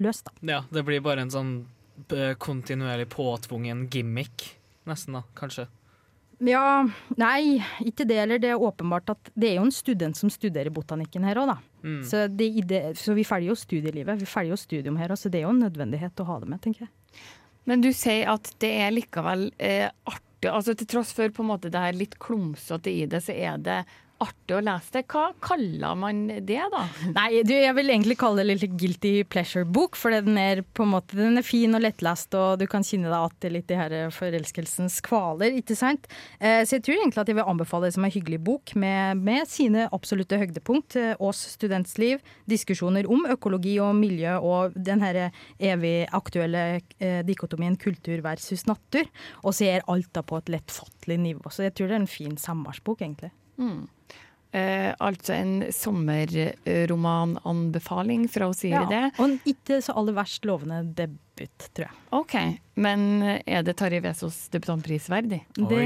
løst, 0.00 0.24
da. 0.24 0.32
Ja, 0.42 0.60
det 0.72 0.84
blir 0.84 1.00
bare 1.04 1.20
en 1.20 1.30
sånn 1.30 1.66
eh, 2.12 2.34
kontinuerlig 2.34 3.08
påtvungen 3.12 3.88
gimmick, 3.90 4.56
nesten, 4.86 5.12
da, 5.18 5.22
kanskje. 5.36 5.66
Ja, 6.40 6.88
nei, 7.20 7.60
ikke 7.84 8.06
det 8.08 8.16
heller. 8.22 8.40
Det 8.40 8.48
er 8.54 8.62
åpenbart 8.62 9.12
at 9.12 9.30
det 9.34 9.50
er 9.50 9.58
jo 9.58 9.66
en 9.66 9.74
student 9.74 10.16
som 10.16 10.32
studerer 10.32 10.72
botanikken 10.72 11.26
her 11.28 11.42
òg, 11.42 11.52
da. 11.52 11.58
Mm. 11.84 12.00
Så, 12.08 12.24
det, 12.32 12.80
så 13.00 13.16
vi 13.16 13.26
følger 13.28 13.52
jo 13.52 13.58
studielivet. 13.58 14.22
Vi 14.22 14.28
følger 14.28 14.54
jo 14.54 14.60
studium 14.60 14.96
her 15.00 15.12
òg, 15.12 15.20
så 15.20 15.32
det 15.32 15.42
er 15.42 15.46
jo 15.46 15.52
en 15.52 15.62
nødvendighet 15.66 16.22
å 16.22 16.28
ha 16.30 16.38
det 16.40 16.48
med, 16.48 16.62
tenker 16.64 16.86
jeg. 16.86 17.22
Men 17.68 17.84
du 17.84 17.90
sier 17.92 18.32
at 18.32 18.48
det 18.62 18.70
er 18.82 18.94
likevel 18.94 19.50
eh, 19.60 19.90
artig, 20.08 20.48
altså 20.48 20.74
til 20.74 20.88
tross 20.88 21.12
for 21.16 21.32
på 21.34 21.44
en 21.44 21.50
måte 21.52 21.72
det 21.72 21.82
her 21.82 21.96
litt 21.96 22.16
klumsete 22.22 22.92
i 22.92 23.04
det, 23.10 23.20
så 23.26 23.36
er 23.36 23.60
det 23.60 23.82
artig 24.22 24.56
å 24.56 24.62
lese 24.62 24.94
det. 24.98 25.04
Hva 25.10 25.30
kaller 25.42 25.98
man 25.98 26.22
det, 26.28 26.60
da? 26.72 26.84
Nei, 27.16 27.42
du, 27.46 27.54
jeg 27.56 27.74
vil 27.78 27.90
egentlig 27.90 28.18
kalle 28.20 28.44
det 28.44 28.58
litt 28.60 28.76
guilty 28.78 29.12
pleasure-bok, 29.30 29.98
for 29.98 30.14
den 30.14 30.38
er 30.40 30.62
på 30.62 30.86
en 30.86 30.92
måte 30.94 31.18
den 31.18 31.40
er 31.40 31.46
fin 31.46 31.74
og 31.76 31.82
lettlest, 31.82 32.34
og 32.38 32.60
du 32.60 32.66
kan 32.70 32.86
kjenne 32.86 33.10
deg 33.10 33.40
igjen 33.40 33.56
litt 33.56 33.74
i 33.74 33.80
her 33.80 33.96
forelskelsens 34.14 35.00
kvaler, 35.06 35.56
ikke 35.58 35.76
sant? 35.78 36.06
Eh, 36.38 36.62
så 36.62 36.78
jeg 36.78 36.86
tror 36.86 37.00
egentlig 37.00 37.24
at 37.24 37.32
jeg 37.32 37.38
vil 37.40 37.50
anbefale 37.50 37.88
det 37.88 37.96
som 37.96 38.06
en 38.06 38.14
hyggelig 38.14 38.40
bok, 38.46 38.74
med, 38.78 39.18
med 39.24 39.50
sine 39.50 39.88
absolutte 39.90 40.38
høydepunkt. 40.40 40.98
Ås 41.18 41.40
oss 41.40 41.56
students 41.56 41.96
liv, 42.00 42.20
diskusjoner 42.50 43.08
om 43.10 43.26
økologi 43.30 43.76
og 43.82 43.94
miljø, 43.98 44.36
og 44.38 44.76
den 44.76 45.04
her 45.04 45.20
evig 45.58 46.06
aktuelle 46.16 46.64
eh, 46.98 47.20
dikotomien 47.26 47.78
kultur 47.80 48.20
versus 48.24 48.66
natur. 48.68 49.08
Og 49.44 49.56
så 49.56 49.70
er 49.70 49.86
alt 49.90 50.12
da 50.16 50.24
på 50.26 50.40
et 50.40 50.52
lettfattelig 50.52 51.20
nivå. 51.22 51.52
Så 51.52 51.68
jeg 51.68 51.76
tror 51.76 51.90
det 51.90 51.98
er 51.98 52.04
en 52.04 52.10
fin 52.10 52.36
samværsbok, 52.40 53.04
egentlig. 53.06 53.32
Mm. 53.60 53.88
Eh, 54.52 54.94
altså 54.98 55.32
en 55.36 55.64
sommerromananbefaling 55.70 58.28
fra 58.32 58.48
å 58.50 58.54
si 58.56 58.70
det. 58.74 59.10
Og 59.20 59.24
en 59.28 59.36
ikke 59.46 59.78
så 59.84 59.92
aller 60.00 60.14
verst 60.16 60.44
lovende 60.48 60.80
debut, 60.98 61.68
tror 61.70 61.86
jeg. 61.86 61.94
OK, 62.18 62.34
men 62.82 63.00
er 63.46 63.62
det 63.66 63.74
Tarjei 63.78 64.02
Vesaas 64.02 64.38
debutantpris 64.50 65.06
verdig? 65.12 65.40
Det, 65.54 65.84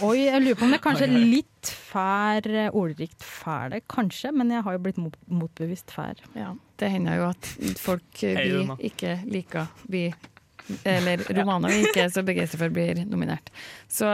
oi, 0.00 0.18
jeg 0.24 0.40
lurer 0.46 0.56
på 0.56 0.64
om 0.64 0.72
det 0.72 0.80
er 0.80 0.86
kanskje 0.88 1.08
Oi, 1.10 1.12
oi. 1.20 1.24
litt 1.34 1.66
fær 1.90 2.40
eh, 2.48 2.70
ordrikt 2.72 3.20
fær 3.26 3.66
det, 3.74 3.80
kanskje, 3.92 4.28
men 4.32 4.46
jeg 4.54 4.64
har 4.64 4.72
jo 4.78 4.84
blitt 4.88 5.02
mot, 5.02 5.16
motbevist 5.28 5.88
fær. 5.92 6.16
Ja, 6.38 6.50
det 6.80 6.88
hender 6.96 7.14
jo 7.20 7.28
at 7.34 7.42
folk 7.82 8.12
eh, 8.24 8.40
vi 8.48 8.64
ikke 8.88 9.12
liker, 9.28 9.68
vi, 9.92 10.02
eller 10.88 11.20
romaner 11.36 11.68
vi 11.74 11.84
ikke 11.84 12.08
er 12.08 12.12
så 12.16 12.24
begeistra 12.26 12.58
for, 12.64 12.72
blir 12.72 12.96
nominert. 13.04 13.52
Så 13.92 14.08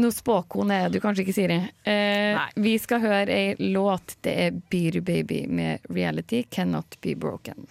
noe 0.00 0.12
spåkone 0.14 0.82
er 0.84 0.92
du 0.92 1.00
kanskje 1.02 1.24
ikke, 1.24 1.36
Siri. 1.36 1.58
Eh, 1.88 2.40
vi 2.62 2.76
skal 2.80 3.02
høre 3.04 3.32
ei 3.32 3.70
låt. 3.72 4.18
Det 4.24 4.36
er 4.46 4.60
Beer 4.70 5.00
Baby 5.00 5.44
med 5.48 5.86
'Reality 5.88 6.44
Cannot 6.50 7.00
Be 7.00 7.14
Broken'. 7.14 7.66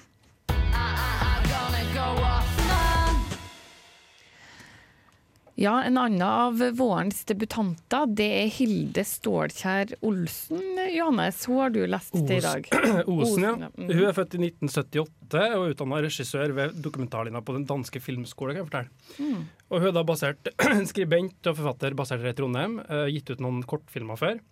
Ja, 5.58 5.84
en 5.84 5.98
annen 5.98 6.22
av 6.22 6.58
vårens 6.76 7.22
debutanter, 7.24 8.10
det 8.12 8.26
er 8.42 8.50
Hilde 8.52 9.06
Stålkjær 9.08 9.94
Olsen. 10.04 10.60
Johannes, 10.92 11.38
hun 11.48 11.62
har 11.62 11.70
du 11.72 11.78
lest 11.88 12.12
til 12.12 12.34
i 12.36 12.40
dag. 12.44 12.66
Osen, 13.08 13.46
ja. 13.46 13.54
Mm. 13.72 13.86
Hun 13.88 14.02
er 14.04 14.18
født 14.18 14.36
i 14.36 14.42
1978 14.50 15.46
og 15.56 15.70
utdanna 15.72 16.02
regissør 16.04 16.52
ved 16.58 16.76
dokumentarlinja 16.84 17.40
på 17.40 17.56
Den 17.56 17.64
danske 17.70 18.02
filmskole. 18.04 18.52
kan 18.52 18.66
jeg 18.66 18.68
fortelle. 18.68 19.16
Mm. 19.16 19.46
Og 19.70 19.80
hun 19.80 19.88
er 19.88 19.96
da 19.96 20.04
basert, 20.10 20.52
skribent 20.92 21.48
og 21.48 21.56
forfatter 21.62 21.96
basert 21.96 22.26
her 22.26 22.34
i 22.34 22.38
Trondheim. 22.42 22.76
eh, 22.90 23.06
gitt 23.16 23.32
ut 23.32 23.46
noen 23.48 23.64
kortfilmer 23.64 24.20
før. 24.20 24.44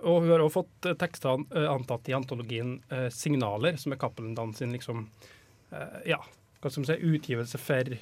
Og 0.00 0.24
hun 0.24 0.32
har 0.32 0.46
også 0.46 0.62
fått 0.62 0.88
eh, 0.88 0.96
tekster 1.02 1.44
eh, 1.52 1.68
antatt 1.74 2.08
i 2.08 2.16
antologien 2.16 2.78
'Signaler', 2.88 3.76
som 3.76 3.92
er 3.92 4.00
Cappelen 4.00 4.32
Dan 4.34 4.56
sin 4.56 4.72
liksom, 4.72 5.10
ja, 6.08 6.24
hva 6.62 6.70
skal 6.70 6.86
man 6.86 6.88
si, 6.88 7.12
utgivelse 7.12 7.60
for 7.60 7.92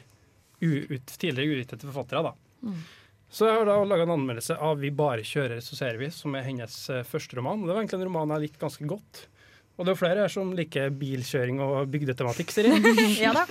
uut, 0.61 1.13
tidligere 1.17 1.61
uutgitte 1.61 1.89
forfattere. 1.89 2.31
da. 2.31 2.35
Mm. 2.63 2.81
Så 3.31 3.47
jeg 3.47 3.61
har 3.61 3.69
da 3.69 3.77
laga 3.87 4.03
en 4.03 4.17
anmeldelse 4.17 4.57
av 4.59 4.81
'Vi 4.81 4.91
bare 4.91 5.23
kjører, 5.23 5.61
så 5.63 5.77
ser 5.77 5.99
vi', 5.99 6.11
som 6.11 6.35
er 6.35 6.43
hennes 6.43 6.91
eh, 6.91 7.05
første 7.07 7.37
roman. 7.39 7.63
Det 7.63 7.75
var 7.75 7.83
egentlig 7.83 8.01
en 8.01 8.09
roman 8.11 8.35
jeg 8.35 8.51
likte 8.51 8.65
ganske 8.65 8.87
godt. 8.87 9.27
Og 9.79 9.87
det 9.87 9.93
er 9.93 10.01
flere 10.01 10.21
her 10.27 10.29
som 10.29 10.51
liker 10.53 10.91
bilkjøring 10.91 11.61
og 11.61 11.89
bygdetematikk, 11.89 12.51
Siri. 12.51 12.75
Ja 13.25 13.33
da. 13.33 13.47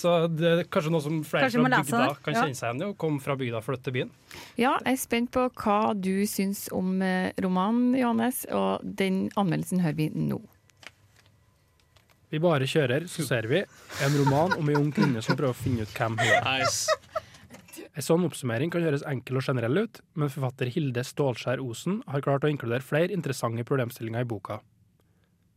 Så 0.00 0.12
det 0.32 0.48
er 0.48 0.62
kanskje 0.72 0.92
noe 0.94 1.04
som 1.04 1.18
flere 1.28 1.44
Kanskje 1.44 1.60
fra 1.60 1.82
bygda 1.82 2.14
kan 2.24 2.36
kjenne 2.38 2.56
seg 2.56 2.70
igjen 2.70 2.80
i, 2.80 2.86
og 2.88 2.96
komme 3.00 3.20
fra 3.20 3.36
bygda 3.36 3.60
og 3.60 3.66
flytte 3.66 3.84
til 3.90 3.96
byen. 3.98 4.14
Ja, 4.56 4.78
jeg 4.80 4.96
er 4.96 5.00
spent 5.02 5.32
på 5.36 5.44
hva 5.60 5.92
du 5.92 6.24
syns 6.30 6.64
om 6.72 7.02
eh, 7.04 7.34
romanen, 7.44 7.92
Johannes, 7.98 8.46
og 8.48 8.80
den 8.82 9.26
anmeldelsen 9.36 9.84
hører 9.84 9.98
vi 10.00 10.08
nå. 10.14 10.40
Vi 12.30 12.38
bare 12.38 12.68
kjører, 12.70 13.08
så 13.10 13.24
ser 13.26 13.48
vi. 13.50 13.64
En 14.04 14.16
roman 14.20 14.54
om 14.54 14.68
ei 14.70 14.78
ung 14.78 14.92
kvinne 14.94 15.22
som 15.24 15.38
prøver 15.38 15.54
å 15.54 15.58
finne 15.58 15.82
ut 15.82 15.94
hvem 15.96 16.14
hun 16.20 16.34
er. 16.38 16.66
En 17.90 18.06
sånn 18.06 18.22
oppsummering 18.26 18.70
kan 18.70 18.84
høres 18.86 19.02
enkel 19.10 19.40
og 19.40 19.46
generell 19.48 19.82
ut, 19.82 19.98
men 20.14 20.30
forfatter 20.30 20.70
Hilde 20.70 21.02
Stålskjær 21.04 21.62
Osen 21.64 21.98
har 22.06 22.22
klart 22.22 22.46
å 22.46 22.50
inkludere 22.52 22.86
flere 22.86 23.10
interessante 23.16 23.66
problemstillinger 23.66 24.22
i 24.22 24.30
boka. 24.30 24.60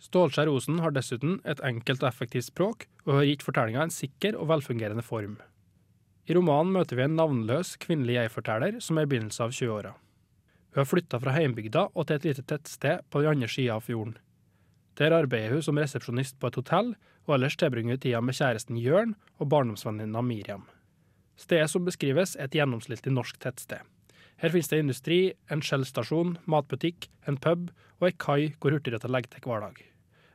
Stålskjær 0.04 0.50
Osen 0.52 0.82
har 0.84 0.92
dessuten 0.96 1.38
et 1.48 1.62
enkelt 1.64 2.02
og 2.02 2.10
effektivt 2.10 2.50
språk, 2.50 2.88
og 3.06 3.20
har 3.20 3.30
gitt 3.30 3.46
fortellinga 3.46 3.86
en 3.86 3.94
sikker 3.94 4.36
og 4.36 4.50
velfungerende 4.50 5.06
form. 5.06 5.38
I 6.26 6.36
romanen 6.36 6.74
møter 6.74 6.98
vi 6.98 7.06
en 7.06 7.18
navnløs 7.20 7.76
kvinnelig 7.84 8.18
jeg-forteller 8.18 8.82
som 8.82 8.98
er 8.98 9.06
i 9.06 9.14
begynnelsen 9.14 9.46
av 9.46 9.54
20-åra. 9.54 9.94
Hun 10.74 10.82
har 10.82 10.90
flytta 10.90 11.20
fra 11.22 11.38
heimbygda 11.38 11.90
og 11.94 12.08
til 12.08 12.18
et 12.18 12.28
lite 12.32 12.46
tettsted 12.50 13.06
på 13.14 13.22
den 13.22 13.36
andre 13.36 13.52
sida 13.52 13.78
av 13.78 13.86
fjorden. 13.86 14.16
Der 15.00 15.16
arbeider 15.16 15.56
hun 15.56 15.66
som 15.66 15.80
resepsjonist 15.80 16.38
på 16.40 16.52
et 16.52 16.60
hotell, 16.60 16.94
og 17.26 17.36
ellers 17.38 17.58
tilbringer 17.58 17.96
hun 17.96 18.04
tida 18.04 18.22
med 18.22 18.38
kjæresten 18.38 18.78
Jørn 18.78 19.16
og 19.40 19.50
barndomsvenninna 19.50 20.22
Miriam. 20.22 20.68
Stedet 21.40 21.72
som 21.72 21.86
beskrives, 21.86 22.36
er 22.36 22.46
et 22.46 22.58
gjennomsnittlig 22.60 23.14
norsk 23.14 23.40
tettsted. 23.42 23.82
Her 24.42 24.52
finnes 24.54 24.70
det 24.70 24.82
industri, 24.84 25.18
en 25.50 25.64
Shell-stasjon, 25.64 26.38
matbutikk, 26.50 27.08
en 27.28 27.40
pub 27.42 27.72
og 28.02 28.08
ei 28.10 28.14
kai 28.20 28.54
hvor 28.60 28.76
Hurtigruten 28.76 29.14
legger 29.14 29.34
til 29.34 29.48
hver 29.48 29.64
dag. 29.64 29.78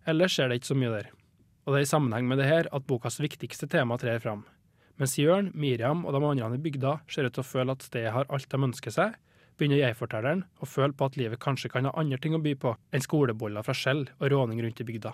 Ellers 0.09 0.39
er 0.39 0.49
det 0.49 0.61
ikke 0.61 0.73
så 0.73 0.79
mye 0.79 0.95
der. 0.95 1.11
Og 1.67 1.75
det 1.75 1.83
er 1.83 1.87
i 1.87 1.91
sammenheng 1.91 2.29
med 2.31 2.41
det 2.41 2.49
her 2.49 2.71
at 2.73 2.87
bokas 2.89 3.21
viktigste 3.21 3.69
tema 3.69 3.99
trer 4.01 4.23
fram. 4.25 4.47
Mens 4.99 5.19
Jørn, 5.21 5.53
Miriam 5.55 6.07
og 6.07 6.17
de 6.17 6.25
andre 6.25 6.57
i 6.57 6.63
bygda 6.63 6.97
ser 7.07 7.29
ut 7.29 7.37
til 7.37 7.45
å 7.45 7.47
føle 7.47 7.75
at 7.75 7.85
stedet 7.85 8.15
har 8.15 8.31
alt 8.33 8.49
de 8.51 8.63
ønsker 8.67 8.95
seg, 8.95 9.13
begynner 9.59 9.83
jeg-fortelleren 9.83 10.45
å 10.63 10.69
føle 10.69 10.95
på 10.95 11.09
at 11.09 11.17
livet 11.19 11.43
kanskje 11.43 11.71
kan 11.73 11.89
ha 11.89 11.95
andre 11.99 12.19
ting 12.23 12.37
å 12.37 12.43
by 12.43 12.55
på 12.63 12.75
enn 12.95 13.05
skoleboller 13.05 13.67
fra 13.67 13.75
Skjell 13.77 14.07
og 14.19 14.31
råning 14.33 14.63
rundt 14.65 14.83
i 14.83 14.87
bygda. 14.87 15.13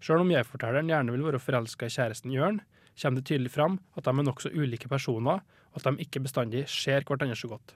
Sjøl 0.00 0.22
om 0.22 0.32
jeg-fortelleren 0.32 0.88
gjerne 0.88 1.12
vil 1.12 1.26
være 1.26 1.42
forelska 1.42 1.88
i 1.88 1.92
kjæresten 1.92 2.32
Jørn, 2.32 2.62
kommer 3.00 3.20
det 3.20 3.28
tydelig 3.28 3.52
fram 3.52 3.78
at 3.96 4.06
de 4.06 4.12
er 4.12 4.26
nokså 4.26 4.52
ulike 4.54 4.88
personer, 4.88 5.42
og 5.70 5.80
at 5.80 5.86
de 5.86 6.06
ikke 6.06 6.22
bestandig 6.24 6.64
ser 6.70 7.04
hverandre 7.06 7.36
så 7.38 7.50
godt. 7.50 7.74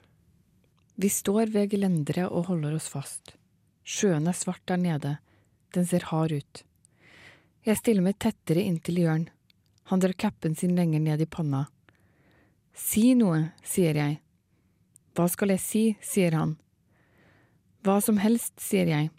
Vi 0.95 1.11
står 1.11 1.51
ved 1.51 1.73
gelenderet 1.73 2.31
og 2.31 2.47
holder 2.49 2.75
oss 2.77 2.87
fast. 2.91 3.35
Sjøen 3.83 4.27
er 4.27 4.37
svart 4.37 4.63
der 4.69 4.79
nede, 4.81 5.17
den 5.75 5.85
ser 5.85 6.07
hard 6.09 6.31
ut. 6.31 6.63
Jeg 7.65 7.81
stiller 7.81 8.05
meg 8.05 8.19
tettere 8.21 8.63
inntil 8.63 9.01
Jørn. 9.03 9.29
Han 9.91 10.01
drar 10.01 10.15
kappen 10.17 10.55
sin 10.57 10.75
lenger 10.77 11.01
ned 11.03 11.21
i 11.21 11.29
panna. 11.29 11.65
Si 12.75 13.13
noe, 13.17 13.51
sier 13.65 13.97
jeg. 13.97 14.19
Hva 15.15 15.29
skal 15.31 15.53
jeg 15.53 15.63
si, 15.63 15.83
sier 16.03 16.35
han. 16.35 16.57
Hva 17.87 18.01
som 18.03 18.17
helst, 18.19 18.57
sier 18.59 18.89
jeg. 18.89 19.11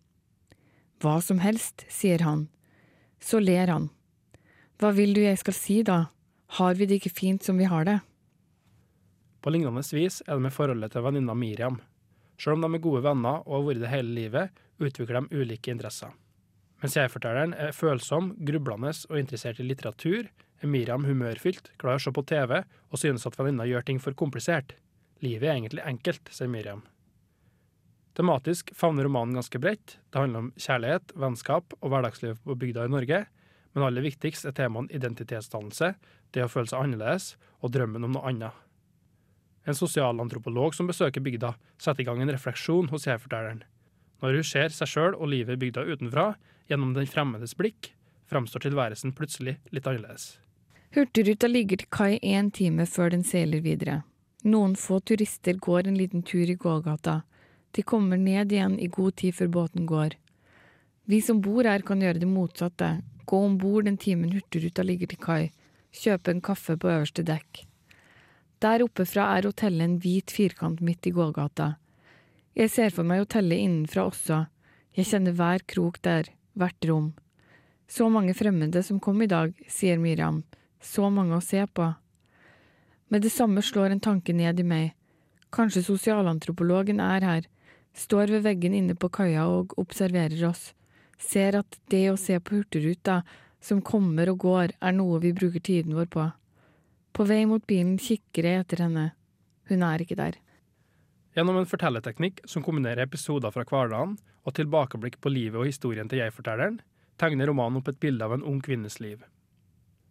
Hva 1.00 1.16
som 1.24 1.40
helst, 1.40 1.86
sier 1.92 2.20
han. 2.26 2.48
Så 3.22 3.40
ler 3.40 3.72
han. 3.72 3.88
Hva 4.76 4.90
vil 4.92 5.16
du 5.16 5.22
jeg 5.22 5.40
skal 5.40 5.56
si, 5.56 5.80
da? 5.86 6.10
Har 6.58 6.76
vi 6.76 6.88
det 6.88 7.00
ikke 7.00 7.16
fint 7.16 7.46
som 7.46 7.56
vi 7.56 7.68
har 7.70 7.88
det? 7.88 7.96
På 9.40 9.52
lignende 9.54 9.80
vis 9.96 10.20
er 10.26 10.36
det 10.36 10.44
med 10.44 10.52
forholdet 10.52 10.92
til 10.92 11.04
venninna 11.06 11.34
Miriam. 11.38 11.80
Selv 12.36 12.58
om 12.58 12.66
de 12.66 12.76
er 12.76 12.84
gode 12.84 13.02
venner 13.06 13.40
og 13.46 13.54
har 13.56 13.66
vært 13.70 13.84
det 13.86 13.92
hele 13.94 14.16
livet, 14.20 14.62
utvikler 14.76 15.22
de 15.22 15.40
ulike 15.40 15.72
interesser. 15.72 16.12
Mens 16.82 16.96
jeg-fortelleren 16.98 17.54
er 17.56 17.72
følsom, 17.72 18.34
grublende 18.44 18.92
og 19.08 19.16
interessert 19.16 19.62
i 19.62 19.68
litteratur, 19.68 20.28
er 20.60 20.68
Miriam 20.68 21.06
humørfylt, 21.08 21.72
glad 21.80 21.96
i 21.96 22.02
å 22.02 22.04
se 22.04 22.12
på 22.12 22.24
TV 22.28 22.58
og 22.60 23.00
synes 23.00 23.24
at 23.28 23.38
venninna 23.40 23.64
gjør 23.68 23.86
ting 23.88 24.02
for 24.02 24.16
komplisert. 24.18 24.76
Livet 25.24 25.48
er 25.48 25.56
egentlig 25.56 25.84
enkelt, 25.86 26.28
sier 26.32 26.50
Miriam. 26.52 26.82
Tematisk 28.16 28.70
favner 28.76 29.04
romanen 29.04 29.36
ganske 29.36 29.60
bredt. 29.60 29.98
Det 30.08 30.20
handler 30.20 30.46
om 30.46 30.52
kjærlighet, 30.56 31.12
vennskap 31.20 31.74
og 31.80 31.90
hverdagsliv 31.92 32.38
på 32.44 32.56
bygda 32.56 32.86
i 32.86 32.92
Norge, 32.92 33.24
men 33.76 33.84
aller 33.84 34.04
viktigst 34.06 34.48
er 34.48 34.54
temaene 34.56 34.88
identitetsdannelse, 34.96 35.92
det 36.32 36.44
å 36.44 36.48
føle 36.48 36.70
seg 36.70 36.80
annerledes 36.80 37.34
og 37.60 37.74
drømmen 37.76 38.08
om 38.08 38.16
noe 38.16 38.30
annet. 38.30 38.62
En 39.68 39.76
sosialantropolog 39.76 40.76
som 40.76 40.88
besøker 40.88 41.20
bygda, 41.20 41.56
setter 41.76 42.04
i 42.04 42.08
gang 42.08 42.22
en 42.22 42.32
refleksjon 42.32 42.88
hos 42.92 43.04
jeg-fortelleren. 43.08 43.64
Når 44.22 44.38
hun 44.38 44.48
ser 44.48 44.72
seg 44.72 44.88
sjøl 44.88 45.16
og 45.18 45.28
livet 45.28 45.58
i 45.58 45.62
bygda 45.66 45.84
utenfra, 45.84 46.30
gjennom 46.70 46.94
den 46.96 47.08
fremmedes 47.10 47.56
blikk, 47.58 47.92
framstår 48.30 48.64
tilværelsen 48.64 49.12
plutselig 49.16 49.58
litt 49.74 49.86
annerledes. 49.86 50.36
Hurtigruta 50.96 51.50
ligger 51.50 51.82
til 51.82 51.90
kai 51.92 52.12
én 52.22 52.48
time 52.54 52.86
før 52.88 53.12
den 53.12 53.26
seiler 53.26 53.60
videre. 53.60 54.00
Noen 54.46 54.76
få 54.78 55.00
turister 55.00 55.58
går 55.58 55.88
en 55.88 55.96
liten 55.98 56.22
tur 56.22 56.50
i 56.50 56.54
gågata. 56.54 57.22
De 57.74 57.82
kommer 57.82 58.16
ned 58.16 58.52
igjen 58.52 58.78
i 58.78 58.86
god 58.86 59.16
tid 59.18 59.34
før 59.34 59.48
båten 59.56 59.86
går. 59.90 60.14
Vi 61.04 61.18
som 61.22 61.40
bor 61.42 61.66
her 61.66 61.82
kan 61.86 62.02
gjøre 62.02 62.22
det 62.22 62.28
motsatte, 62.30 62.90
gå 63.26 63.40
om 63.42 63.56
bord 63.58 63.88
den 63.88 63.98
timen 63.98 64.30
Hurtigruta 64.30 64.84
ligger 64.86 65.10
til 65.10 65.20
kai, 65.22 65.50
kjøpe 65.90 66.30
en 66.30 66.44
kaffe 66.46 66.78
på 66.78 66.92
øverste 66.92 67.26
dekk. 67.26 67.64
Der 68.62 68.86
oppe 68.86 69.04
fra 69.04 69.26
er 69.34 69.50
hotellet 69.50 69.84
en 69.84 69.98
hvit 70.02 70.30
firkant 70.30 70.80
midt 70.80 71.10
i 71.10 71.14
gågata. 71.18 71.74
Jeg 72.54 72.70
ser 72.70 72.94
for 72.94 73.02
meg 73.02 73.24
hotellet 73.26 73.60
innenfra 73.66 74.06
også, 74.12 74.44
jeg 74.96 75.10
kjenner 75.10 75.34
hver 75.36 75.66
krok 75.68 75.98
der, 76.06 76.30
hvert 76.54 76.86
rom. 76.88 77.12
Så 77.90 78.06
mange 78.08 78.34
fremmede 78.34 78.86
som 78.86 79.02
kom 79.02 79.20
i 79.22 79.28
dag, 79.30 79.58
sier 79.68 79.98
Miriam, 79.98 80.44
så 80.80 81.10
mange 81.10 81.34
å 81.34 81.44
se 81.44 81.66
på. 81.66 81.90
Med 83.08 83.22
det 83.22 83.30
samme 83.30 83.62
slår 83.62 83.90
en 83.94 84.02
tanke 84.02 84.34
ned 84.34 84.60
i 84.60 84.66
meg. 84.66 84.94
Kanskje 85.54 85.84
sosialantropologen 85.86 87.00
er 87.00 87.22
her, 87.22 87.44
står 87.94 88.32
ved 88.34 88.42
veggen 88.44 88.74
inne 88.74 88.96
på 88.98 89.08
kaia 89.14 89.46
og 89.48 89.76
observerer 89.80 90.42
oss, 90.48 90.72
ser 91.18 91.56
at 91.60 91.78
det 91.92 92.08
å 92.10 92.18
se 92.20 92.38
på 92.40 92.58
Hurtigruta, 92.58 93.22
som 93.62 93.80
kommer 93.82 94.28
og 94.30 94.42
går, 94.42 94.74
er 94.82 94.92
noe 94.94 95.20
vi 95.22 95.32
bruker 95.34 95.62
tiden 95.62 95.94
vår 95.96 96.10
på. 96.12 96.26
På 97.16 97.24
vei 97.24 97.44
mot 97.48 97.62
bilen 97.66 97.96
kikker 97.98 98.44
jeg 98.44 98.64
etter 98.64 98.82
henne. 98.84 99.06
Hun 99.70 99.86
er 99.86 100.02
ikke 100.02 100.18
der. 100.18 100.36
Gjennom 101.36 101.60
en 101.60 101.68
fortellerteknikk 101.68 102.42
som 102.48 102.64
kombinerer 102.64 103.06
episoder 103.06 103.54
fra 103.54 103.64
hverdagen 103.68 104.18
og 104.46 104.54
tilbakeblikk 104.58 105.18
på 105.20 105.32
livet 105.32 105.60
og 105.62 105.70
historien 105.70 106.10
til 106.10 106.20
jeg-fortelleren, 106.22 106.78
tegner 107.20 107.48
romanen 107.48 107.80
opp 107.80 107.88
et 107.90 108.00
bilde 108.02 108.24
av 108.24 108.36
en 108.36 108.44
ung 108.44 108.60
kvinnes 108.64 108.98
liv. 109.00 109.24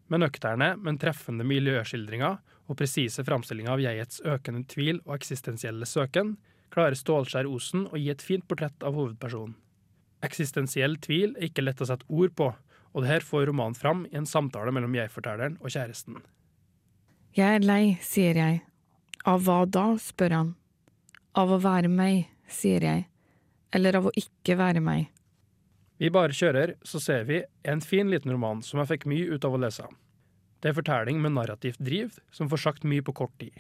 Med 0.09 0.21
nøkterne, 0.21 0.75
men 0.81 0.99
treffende 1.01 1.45
miljøskildringer 1.47 2.37
og 2.65 2.77
presise 2.79 3.23
framstillinga 3.25 3.73
av 3.75 3.83
jegets 3.83 4.21
økende 4.25 4.63
tvil 4.71 5.01
og 5.05 5.15
eksistensielle 5.17 5.87
søken, 5.89 6.35
klarer 6.73 6.97
Stålskjær 6.97 7.47
Osen 7.49 7.85
å 7.91 7.99
gi 7.99 8.09
et 8.11 8.23
fint 8.25 8.45
portrett 8.47 8.83
av 8.83 8.97
hovedpersonen. 8.97 9.55
Eksistensiell 10.25 10.97
tvil 11.03 11.35
er 11.37 11.49
ikke 11.49 11.63
lett 11.65 11.81
å 11.83 11.87
sette 11.89 12.07
ord 12.09 12.33
på, 12.37 12.49
og 12.95 13.03
det 13.03 13.11
her 13.11 13.25
får 13.25 13.49
romanen 13.49 13.77
fram 13.77 14.05
i 14.09 14.15
en 14.17 14.27
samtale 14.29 14.73
mellom 14.73 14.95
jeg-fortelleren 14.97 15.59
og 15.61 15.73
kjæresten. 15.73 16.21
Jeg 17.35 17.59
er 17.59 17.65
lei, 17.67 17.97
sier 18.01 18.37
jeg. 18.39 18.61
Av 19.27 19.43
hva 19.43 19.65
da, 19.67 19.89
spør 19.99 20.33
han. 20.37 20.53
Av 21.35 21.51
å 21.51 21.59
være 21.59 21.91
meg, 21.91 22.29
sier 22.47 22.83
jeg. 22.85 23.03
Eller 23.75 23.99
av 23.99 24.07
å 24.07 24.15
ikke 24.15 24.55
være 24.57 24.81
meg. 24.83 25.09
Vi 25.99 26.11
bare 26.11 26.35
kjører, 26.35 26.75
så 26.83 26.99
ser 27.03 27.27
vi 27.27 27.41
en 27.67 27.83
fin 27.83 28.07
liten 28.11 28.31
roman 28.31 28.63
som 28.63 28.79
jeg 28.81 28.93
fikk 28.93 29.07
mye 29.11 29.35
ut 29.35 29.47
av 29.47 29.55
å 29.55 29.59
lese. 29.59 29.87
Det 30.65 30.71
er 30.71 30.79
fortelling 30.79 31.19
med 31.21 31.35
narrativt 31.35 31.77
driv 31.77 32.15
som 32.33 32.47
får 32.49 32.57
sagt 32.63 32.85
mye 32.89 33.03
på 33.05 33.13
kort 33.13 33.33
tid. 33.37 33.53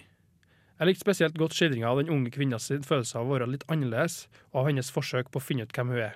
Jeg 0.79 0.87
likte 0.89 1.05
spesielt 1.05 1.35
godt 1.37 1.53
skildringa 1.53 1.91
av 1.91 1.99
den 2.01 2.09
unge 2.09 2.31
kvinnas 2.33 2.65
følelse 2.81 3.19
av 3.19 3.27
å 3.29 3.35
være 3.35 3.47
litt 3.51 3.65
annerledes, 3.69 4.23
og 4.49 4.63
av 4.63 4.69
hennes 4.71 4.89
forsøk 4.89 5.29
på 5.29 5.37
å 5.37 5.43
finne 5.45 5.67
ut 5.67 5.75
hvem 5.75 5.91
hun 5.93 5.99
er. 6.07 6.15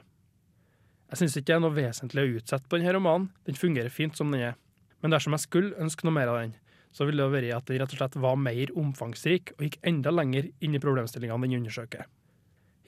Jeg 1.13 1.19
syns 1.21 1.35
ikke 1.37 1.45
det 1.51 1.55
er 1.59 1.61
noe 1.61 1.75
vesentlig 1.75 2.23
å 2.23 2.31
utsette 2.39 2.65
på 2.65 2.79
denne 2.79 2.95
romanen, 2.97 3.27
den 3.45 3.59
fungerer 3.59 3.93
fint 3.93 4.17
som 4.17 4.33
den 4.33 4.47
er. 4.47 4.57
Men 5.05 5.13
dersom 5.13 5.37
jeg 5.37 5.45
skulle 5.45 5.77
ønske 5.77 6.07
noe 6.07 6.15
mer 6.17 6.31
av 6.31 6.39
den, 6.41 6.55
så 6.89 7.05
ville 7.05 7.21
det 7.21 7.35
vært 7.35 7.53
at 7.59 7.69
den 7.69 7.83
rett 7.83 7.93
og 7.93 8.01
slett 8.01 8.17
var 8.25 8.41
mer 8.41 8.73
omfangsrik 8.81 9.53
og 9.59 9.67
gikk 9.67 9.77
enda 9.93 10.09
lenger 10.09 10.49
inn 10.57 10.73
i 10.73 10.81
problemstillingene 10.81 11.45
den 11.45 11.59
undersøker. 11.59 12.09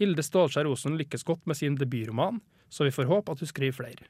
Hilde 0.01 0.25
Stålskjær 0.25 0.71
Osen 0.73 0.97
lykkes 0.97 1.27
godt 1.29 1.45
med 1.45 1.61
sin 1.61 1.77
debutroman, 1.77 2.41
så 2.65 2.89
vi 2.89 2.95
får 2.97 3.13
håpe 3.13 3.37
at 3.37 3.45
hun 3.45 3.53
skriver 3.53 3.77
flere. 3.77 4.09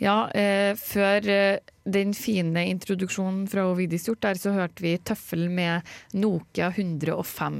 Ja, 0.00 0.30
eh, 0.32 0.72
før 0.80 1.26
eh, 1.28 1.58
den 1.84 2.14
fine 2.16 2.62
introduksjonen 2.70 3.44
fra 3.50 3.66
Ovidis 3.68 4.06
Hjort 4.08 4.22
der, 4.24 4.38
så 4.40 4.54
hørte 4.54 4.80
vi 4.84 4.94
Tøffel 4.96 5.48
med 5.52 5.84
Nokia 6.16 6.70
105. 6.72 7.58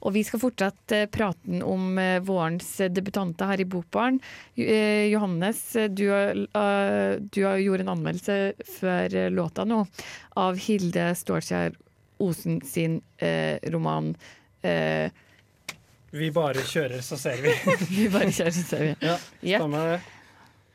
Og 0.00 0.14
vi 0.16 0.22
skal 0.24 0.40
fortsette 0.40 1.02
eh, 1.02 1.10
praten 1.12 1.60
om 1.60 1.98
eh, 2.00 2.22
vårens 2.24 2.70
debutanter 2.88 3.52
her 3.52 3.60
i 3.60 3.68
Bokbaren. 3.68 4.16
Eh, 4.56 5.10
Johannes, 5.12 5.60
du, 5.92 6.06
du 6.08 7.40
har 7.44 7.60
gjort 7.60 7.84
en 7.84 7.92
anmeldelse 7.98 8.38
før 8.78 9.18
låta 9.34 9.68
nå 9.68 9.84
av 10.40 10.56
Hilde 10.64 11.10
Stålskjær 11.20 11.76
Osen 12.24 12.60
sin 12.64 13.00
roman 13.74 14.12
eh, 14.62 15.10
Vi 16.14 16.30
bare 16.32 16.62
kjører, 16.64 17.02
så 17.04 17.18
ser 17.20 17.42
vi. 17.44 17.52
Vi 17.98 18.08
bare 18.08 18.32
kjører, 18.32 18.54
så 18.54 18.68
ser 18.70 18.84
vi. 18.88 18.98
Ja, 19.04 19.18
stemmer 19.58 19.96
det. 19.96 20.02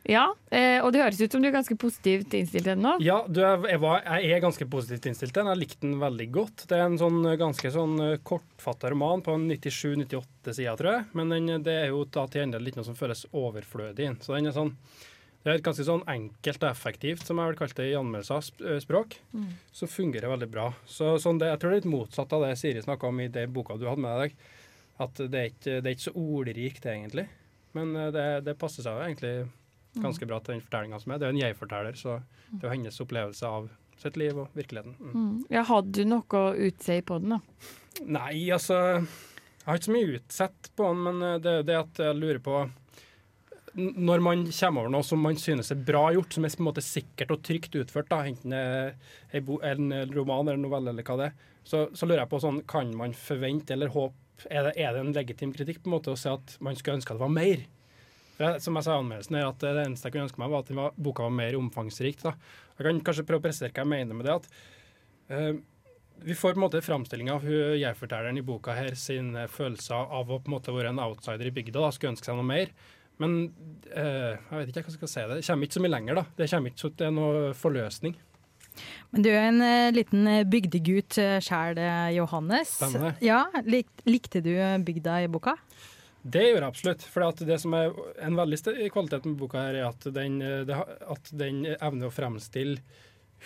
Ja, 0.09 0.23
eh, 0.49 0.79
og 0.81 0.89
det 0.93 1.03
høres 1.03 1.19
ut 1.21 1.35
som 1.35 1.43
du 1.43 1.47
er 1.51 1.53
ganske 1.53 1.75
positivt 1.77 2.33
innstilt 2.33 2.65
til 2.65 2.71
den 2.71 2.81
nå. 2.81 2.95
Ja, 3.05 3.19
du, 3.29 3.43
jeg, 3.43 3.77
var, 3.83 4.01
jeg 4.01 4.31
er 4.33 4.41
ganske 4.41 4.65
positivt 4.71 5.05
innstilt 5.05 5.35
til 5.35 5.43
den. 5.43 5.51
Jeg 5.53 5.61
likte 5.61 5.83
den 5.83 5.99
veldig 6.01 6.27
godt. 6.33 6.63
Det 6.71 6.79
er 6.79 6.87
en 6.87 6.97
sånn 6.97 7.19
ganske 7.37 7.71
sånn 7.75 7.93
eh, 8.07 8.15
kortfatta 8.25 8.89
roman 8.89 9.21
på 9.25 9.35
97-98 9.43 10.55
sider, 10.57 10.79
tror 10.79 10.95
jeg. 10.95 11.05
Men 11.19 11.35
den, 11.35 11.51
det 11.67 11.75
er 11.83 11.93
jo 11.93 12.01
da 12.09 12.25
til 12.31 12.49
del 12.55 12.65
litt 12.65 12.79
noe 12.79 12.87
som 12.87 12.97
føles 12.97 13.27
overflødig. 13.29 14.09
Så 14.25 14.33
den 14.33 14.49
er 14.49 14.57
sånn 14.57 14.73
det 15.39 15.53
er 15.53 15.59
et 15.61 15.63
ganske 15.63 15.85
sånn 15.87 16.01
enkelt 16.11 16.63
og 16.65 16.71
effektivt, 16.73 17.21
som 17.23 17.39
jeg 17.39 17.53
vil 17.53 17.59
kalle 17.61 17.77
det 17.77 17.85
i 17.87 17.95
anmeldelser, 17.95 18.49
eh, 18.65 18.81
språk, 18.83 19.19
Mm. 19.31 19.53
Så 19.71 19.87
fungerer 19.87 20.33
veldig 20.33 20.49
bra. 20.51 20.73
Så 20.85 21.13
sånn 21.21 21.37
det, 21.39 21.53
Jeg 21.53 21.59
tror 21.59 21.69
det 21.69 21.77
er 21.77 21.81
litt 21.85 21.93
motsatt 21.93 22.33
av 22.33 22.43
det 22.43 22.57
Siri 22.57 22.81
snakka 22.81 23.07
om 23.07 23.19
i 23.21 23.29
den 23.29 23.53
boka 23.53 23.77
du 23.77 23.85
hadde 23.85 24.01
med 24.01 24.19
deg. 24.25 24.35
At 24.99 25.13
det 25.15 25.39
er 25.39 25.47
ikke, 25.53 25.77
det 25.79 25.85
er 25.85 25.95
ikke 25.95 26.09
så 26.09 26.17
ordrikt, 26.17 26.85
egentlig. 26.85 27.27
Men 27.77 27.93
det, 28.11 28.43
det 28.43 28.57
passer 28.59 28.83
seg 28.83 28.97
jo 28.97 29.05
egentlig 29.05 29.33
ganske 29.97 30.25
bra 30.29 30.39
til 30.39 30.55
den 30.55 30.63
fortellinga 30.65 30.99
som 31.01 31.13
er. 31.13 31.19
Det 31.19 31.27
er 31.27 31.31
jo 31.31 31.37
en 31.37 31.43
jeg-forteller, 31.43 31.99
så 31.99 32.17
det 32.49 32.61
er 32.61 32.67
jo 32.67 32.73
hennes 32.75 33.01
opplevelse 33.03 33.49
av 33.49 33.69
sitt 33.99 34.19
liv 34.19 34.37
og 34.39 34.53
virkeligheten. 34.55 34.95
Mm. 34.99 35.15
Mm. 35.15 35.39
Ja, 35.51 35.63
hadde 35.67 35.95
du 35.97 36.07
noe 36.07 36.41
å 36.41 36.51
utsi 36.69 36.99
på 37.05 37.19
den, 37.19 37.35
da? 37.35 37.71
Nei, 38.07 38.47
altså 38.55 38.77
Jeg 38.79 39.65
har 39.65 39.79
ikke 39.79 39.89
så 39.89 39.95
mye 39.95 40.13
utsett 40.19 40.69
på 40.77 40.91
den, 40.91 41.01
men 41.07 41.25
eh, 41.25 41.39
det 41.43 41.55
er 41.57 41.65
det 41.67 41.79
at 41.81 41.99
jeg 41.99 42.15
lurer 42.15 42.39
på 42.43 42.61
Når 43.75 44.23
man 44.23 44.45
kommer 44.47 44.85
over 44.85 44.93
noe 44.93 45.05
som 45.05 45.19
man 45.21 45.37
synes 45.37 45.73
er 45.73 45.83
bra 45.83 46.07
gjort, 46.15 46.33
som 46.33 46.47
er 46.47 46.55
på 46.55 46.63
en 46.63 46.69
måte 46.69 46.85
sikkert 46.85 47.35
og 47.35 47.43
trygt 47.45 47.75
utført, 47.75 48.09
da, 48.09 48.23
enten 48.25 48.55
en 48.55 49.93
roman 50.15 50.47
eller 50.47 50.57
en 50.57 50.65
novelle 50.65 50.93
eller 50.93 51.05
hva 51.05 51.19
det 51.19 51.27
er, 51.29 51.35
så, 51.67 51.83
så 51.93 52.07
lurer 52.07 52.23
jeg 52.23 52.31
på 52.31 52.39
sånn 52.41 52.63
Kan 52.71 52.95
man 52.97 53.13
forvente 53.13 53.75
eller 53.75 53.91
håpe 53.93 54.15
er 54.47 54.69
det, 54.69 54.73
er 54.79 54.93
det 54.95 55.01
en 55.03 55.11
legitim 55.11 55.51
kritikk 55.51 55.81
på 55.83 55.89
en 55.89 55.97
måte 55.97 56.13
å 56.13 56.17
si 56.19 56.29
at 56.31 56.55
man 56.63 56.77
skulle 56.77 56.99
ønske 56.99 57.11
at 57.11 57.19
det 57.19 57.25
var 57.25 57.33
mer? 57.35 57.65
Som 58.63 58.77
jeg 58.79 58.85
sa 58.85 58.95
i 58.95 59.01
anmeldelsen, 59.01 59.35
er 59.35 59.49
at 59.49 59.63
det 59.63 59.81
eneste 59.83 60.07
jeg 60.07 60.15
kunne 60.15 60.29
ønske 60.29 60.39
meg, 60.39 60.51
var 60.53 60.63
at 60.63 60.69
var, 60.77 60.93
boka 60.95 61.25
var 61.25 61.33
mer 61.35 61.57
omfangsrik. 61.59 62.21
Da. 62.23 62.31
Jeg 62.77 62.87
kan 62.87 63.01
kanskje 63.09 63.25
prøve 63.27 63.41
å 63.41 63.45
presisere 63.49 63.73
hva 63.75 63.83
jeg 63.83 63.91
mener 63.91 64.15
med 64.15 64.29
det. 64.29 64.37
at 64.37 64.47
uh, 65.33 65.59
vi 66.23 66.35
får 66.35 66.55
på 66.55 66.59
en 66.59 66.63
måte 66.65 66.81
framstilling 66.83 67.31
av 67.31 67.43
jeg-fortelleren 67.47 68.39
i 68.39 68.43
boka 68.43 68.75
her 68.75 68.95
sine 68.99 69.45
følelser 69.51 69.95
av 69.95 70.31
å 70.31 70.39
på 70.39 70.51
en 70.51 70.55
måte 70.55 70.73
være 70.75 70.91
en 70.91 71.03
outsider 71.03 71.47
i 71.47 71.53
bygda, 71.55 71.79
da, 71.79 71.91
skulle 71.95 72.13
ønske 72.15 72.27
seg 72.27 72.39
noe 72.39 72.47
mer. 72.47 72.71
Men 73.19 73.35
uh, 73.91 74.35
jeg 74.39 74.55
vet 74.55 74.71
ikke 74.71 74.85
hva 74.85 74.93
jeg 74.93 74.97
skal 75.01 75.11
si 75.11 75.23
det. 75.27 75.37
Det 75.41 75.47
kommer 75.49 75.67
ikke 75.67 75.79
så 75.79 75.83
mye 75.83 75.93
lenger, 75.95 76.19
da. 76.21 76.25
Det 76.39 76.49
kommer 76.53 76.73
ikke 76.73 76.85
så 76.85 76.91
til 77.01 77.15
noe 77.19 77.45
forløsning. 77.59 78.17
Men 79.11 79.25
du 79.25 79.29
er 79.33 79.49
en 79.49 79.63
uh, 79.65 79.91
liten 79.91 80.23
bygdegut, 80.47 81.17
bygdegutt 81.19 81.43
sjæl, 81.43 81.83
Johannes. 82.15 82.77
Stemmer 82.79 83.09
det. 83.09 83.13
Ja, 83.27 83.43
lik, 83.67 83.91
Likte 84.07 84.39
du 84.45 84.53
bygda 84.87 85.19
i 85.25 85.31
boka? 85.31 85.57
Det 86.21 86.41
gjør 86.43 86.57
jeg 86.57 86.67
absolutt. 86.67 87.05
For 87.07 87.45
det 87.47 87.59
som 87.61 87.75
er 87.77 87.93
en 88.25 88.39
veldig 88.39 88.89
kvalitet 88.93 89.27
med 89.27 89.37
boka, 89.39 89.61
her 89.69 89.77
er 89.79 89.87
at 89.89 90.07
den, 90.15 90.41
eh, 90.43 90.73
at 90.75 91.31
den 91.31 91.63
evner 91.77 92.09
å 92.09 92.13
fremstille 92.13 92.81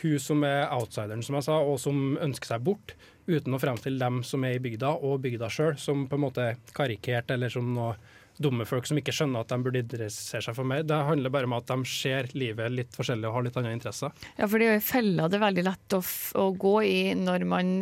hun 0.02 0.18
som 0.18 0.42
er 0.48 0.72
outsideren, 0.74 1.22
som 1.22 1.38
jeg 1.38 1.46
sa, 1.46 1.60
og 1.62 1.78
som 1.80 2.18
ønsker 2.18 2.56
seg 2.56 2.64
bort, 2.66 2.96
uten 3.30 3.54
å 3.54 3.60
fremstille 3.62 4.02
dem 4.02 4.24
som 4.26 4.44
er 4.44 4.58
i 4.58 4.64
bygda, 4.64 4.96
og 5.06 5.22
bygda 5.22 5.52
sjøl, 5.54 5.78
som 5.78 6.08
på 6.10 6.18
en 6.18 6.24
måte 6.26 6.48
er 6.50 6.58
karikert, 6.74 7.30
eller 7.30 7.54
som 7.54 7.68
noe 7.76 7.94
dumme 8.42 8.66
folk 8.66 8.88
som 8.90 8.98
ikke 9.00 9.14
skjønner 9.16 9.44
at 9.44 9.52
de 9.52 9.60
burde 9.66 9.82
interessere 9.84 10.44
seg 10.46 10.58
for 10.58 10.68
mer. 10.68 10.86
Det 10.88 10.98
handler 11.10 11.34
bare 11.34 11.50
om 11.50 11.56
at 11.58 11.70
de 11.70 11.78
ser 11.90 12.30
livet 12.38 12.74
litt 12.74 12.98
forskjellig 12.98 13.30
og 13.30 13.38
har 13.38 13.48
litt 13.48 13.60
andre 13.62 13.74
interesser. 13.76 14.14
Ja, 14.38 14.48
for 14.48 14.60
det 14.62 14.70
er 14.70 14.78
jo 14.78 14.86
feller 14.88 15.32
det 15.32 15.40
er 15.40 15.46
veldig 15.46 15.66
lett 15.70 15.98
å, 15.98 16.02
å 16.42 16.48
gå 16.66 16.76
i 16.88 17.00
når 17.20 17.48
man 17.50 17.74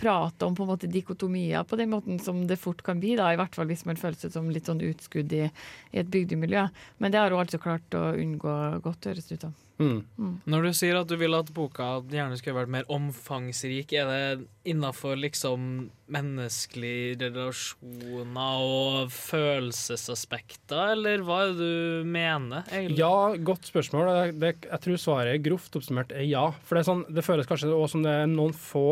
prater 0.00 0.48
om 0.48 0.56
på 0.56 0.66
en 0.66 0.72
måte 0.72 0.90
dikotomier 0.90 1.66
på 1.68 1.78
den 1.80 1.92
måten 1.92 2.20
som 2.22 2.44
det 2.48 2.60
fort 2.60 2.82
kan 2.86 3.00
bli, 3.02 3.16
da, 3.18 3.32
i 3.32 3.40
hvert 3.40 3.56
fall 3.56 3.68
hvis 3.70 3.86
man 3.88 4.00
føler 4.00 4.18
seg 4.20 4.34
som 4.36 4.50
litt 4.52 4.68
sånn 4.68 4.84
utskudd 4.84 5.32
i, 5.36 5.46
i 5.92 6.02
et 6.02 6.10
bygdemiljø. 6.12 6.66
Men 7.02 7.14
det 7.14 7.22
har 7.22 7.32
hun 7.32 7.42
altså 7.44 7.60
klart 7.62 7.96
å 7.96 8.08
unngå 8.16 8.56
godt, 8.84 9.10
høres 9.10 9.30
det 9.30 9.40
ut 9.40 9.48
som. 9.48 9.56
Mm. 9.78 10.40
Når 10.48 10.62
du 10.64 10.70
sier 10.76 10.96
at 10.96 11.08
du 11.10 11.16
vil 11.20 11.36
at 11.36 11.50
boka 11.54 11.98
gjerne 12.08 12.38
skulle 12.38 12.56
vært 12.56 12.72
mer 12.72 12.86
omfangsrik, 12.92 13.92
er 13.92 14.08
det 14.08 14.46
innafor 14.72 15.18
liksom 15.20 15.66
menneskelige 16.12 17.18
relasjoner 17.20 18.62
og 18.64 19.12
følelsesaspekter, 19.12 20.94
eller 20.94 21.24
hva 21.26 21.42
er 21.44 21.52
det 21.52 21.58
du 21.66 22.08
mener? 22.08 22.64
egentlig? 22.70 23.00
Ja, 23.02 23.34
godt 23.36 23.68
spørsmål. 23.68 24.08
Det, 24.08 24.38
det, 24.40 24.54
jeg 24.70 24.84
tror 24.86 25.02
svaret 25.02 25.44
grovt 25.44 25.76
oppsummert 25.76 26.14
er 26.16 26.24
ja. 26.24 26.46
For 26.64 26.78
det, 26.78 26.84
er 26.84 26.90
sånn, 26.92 27.04
det 27.12 27.26
føles 27.26 27.50
kanskje 27.50 27.72
også 27.74 27.98
som 27.98 28.06
det 28.06 28.16
er 28.22 28.32
noen 28.32 28.56
få 28.56 28.88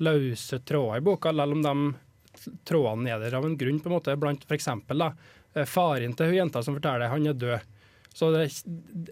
løse 0.00 0.60
tråder 0.64 1.00
i 1.00 1.04
boka, 1.04 1.34
selv 1.34 1.58
om 1.58 1.66
de 1.66 2.54
trådene 2.64 3.10
er 3.12 3.20
der 3.20 3.36
av 3.36 3.44
en 3.44 3.58
grunn, 3.58 3.82
på 3.82 3.90
en 3.90 3.96
måte. 3.98 4.16
Blant 4.16 4.46
da, 4.46 5.12
eh, 5.54 5.66
faren 5.68 6.14
til 6.16 6.30
hun 6.30 6.38
jenta 6.38 6.62
som 6.62 6.78
forteller, 6.78 7.10
han 7.10 7.26
er 7.26 7.36
død. 7.36 7.76
Så 8.14 8.30
det, 8.34 8.48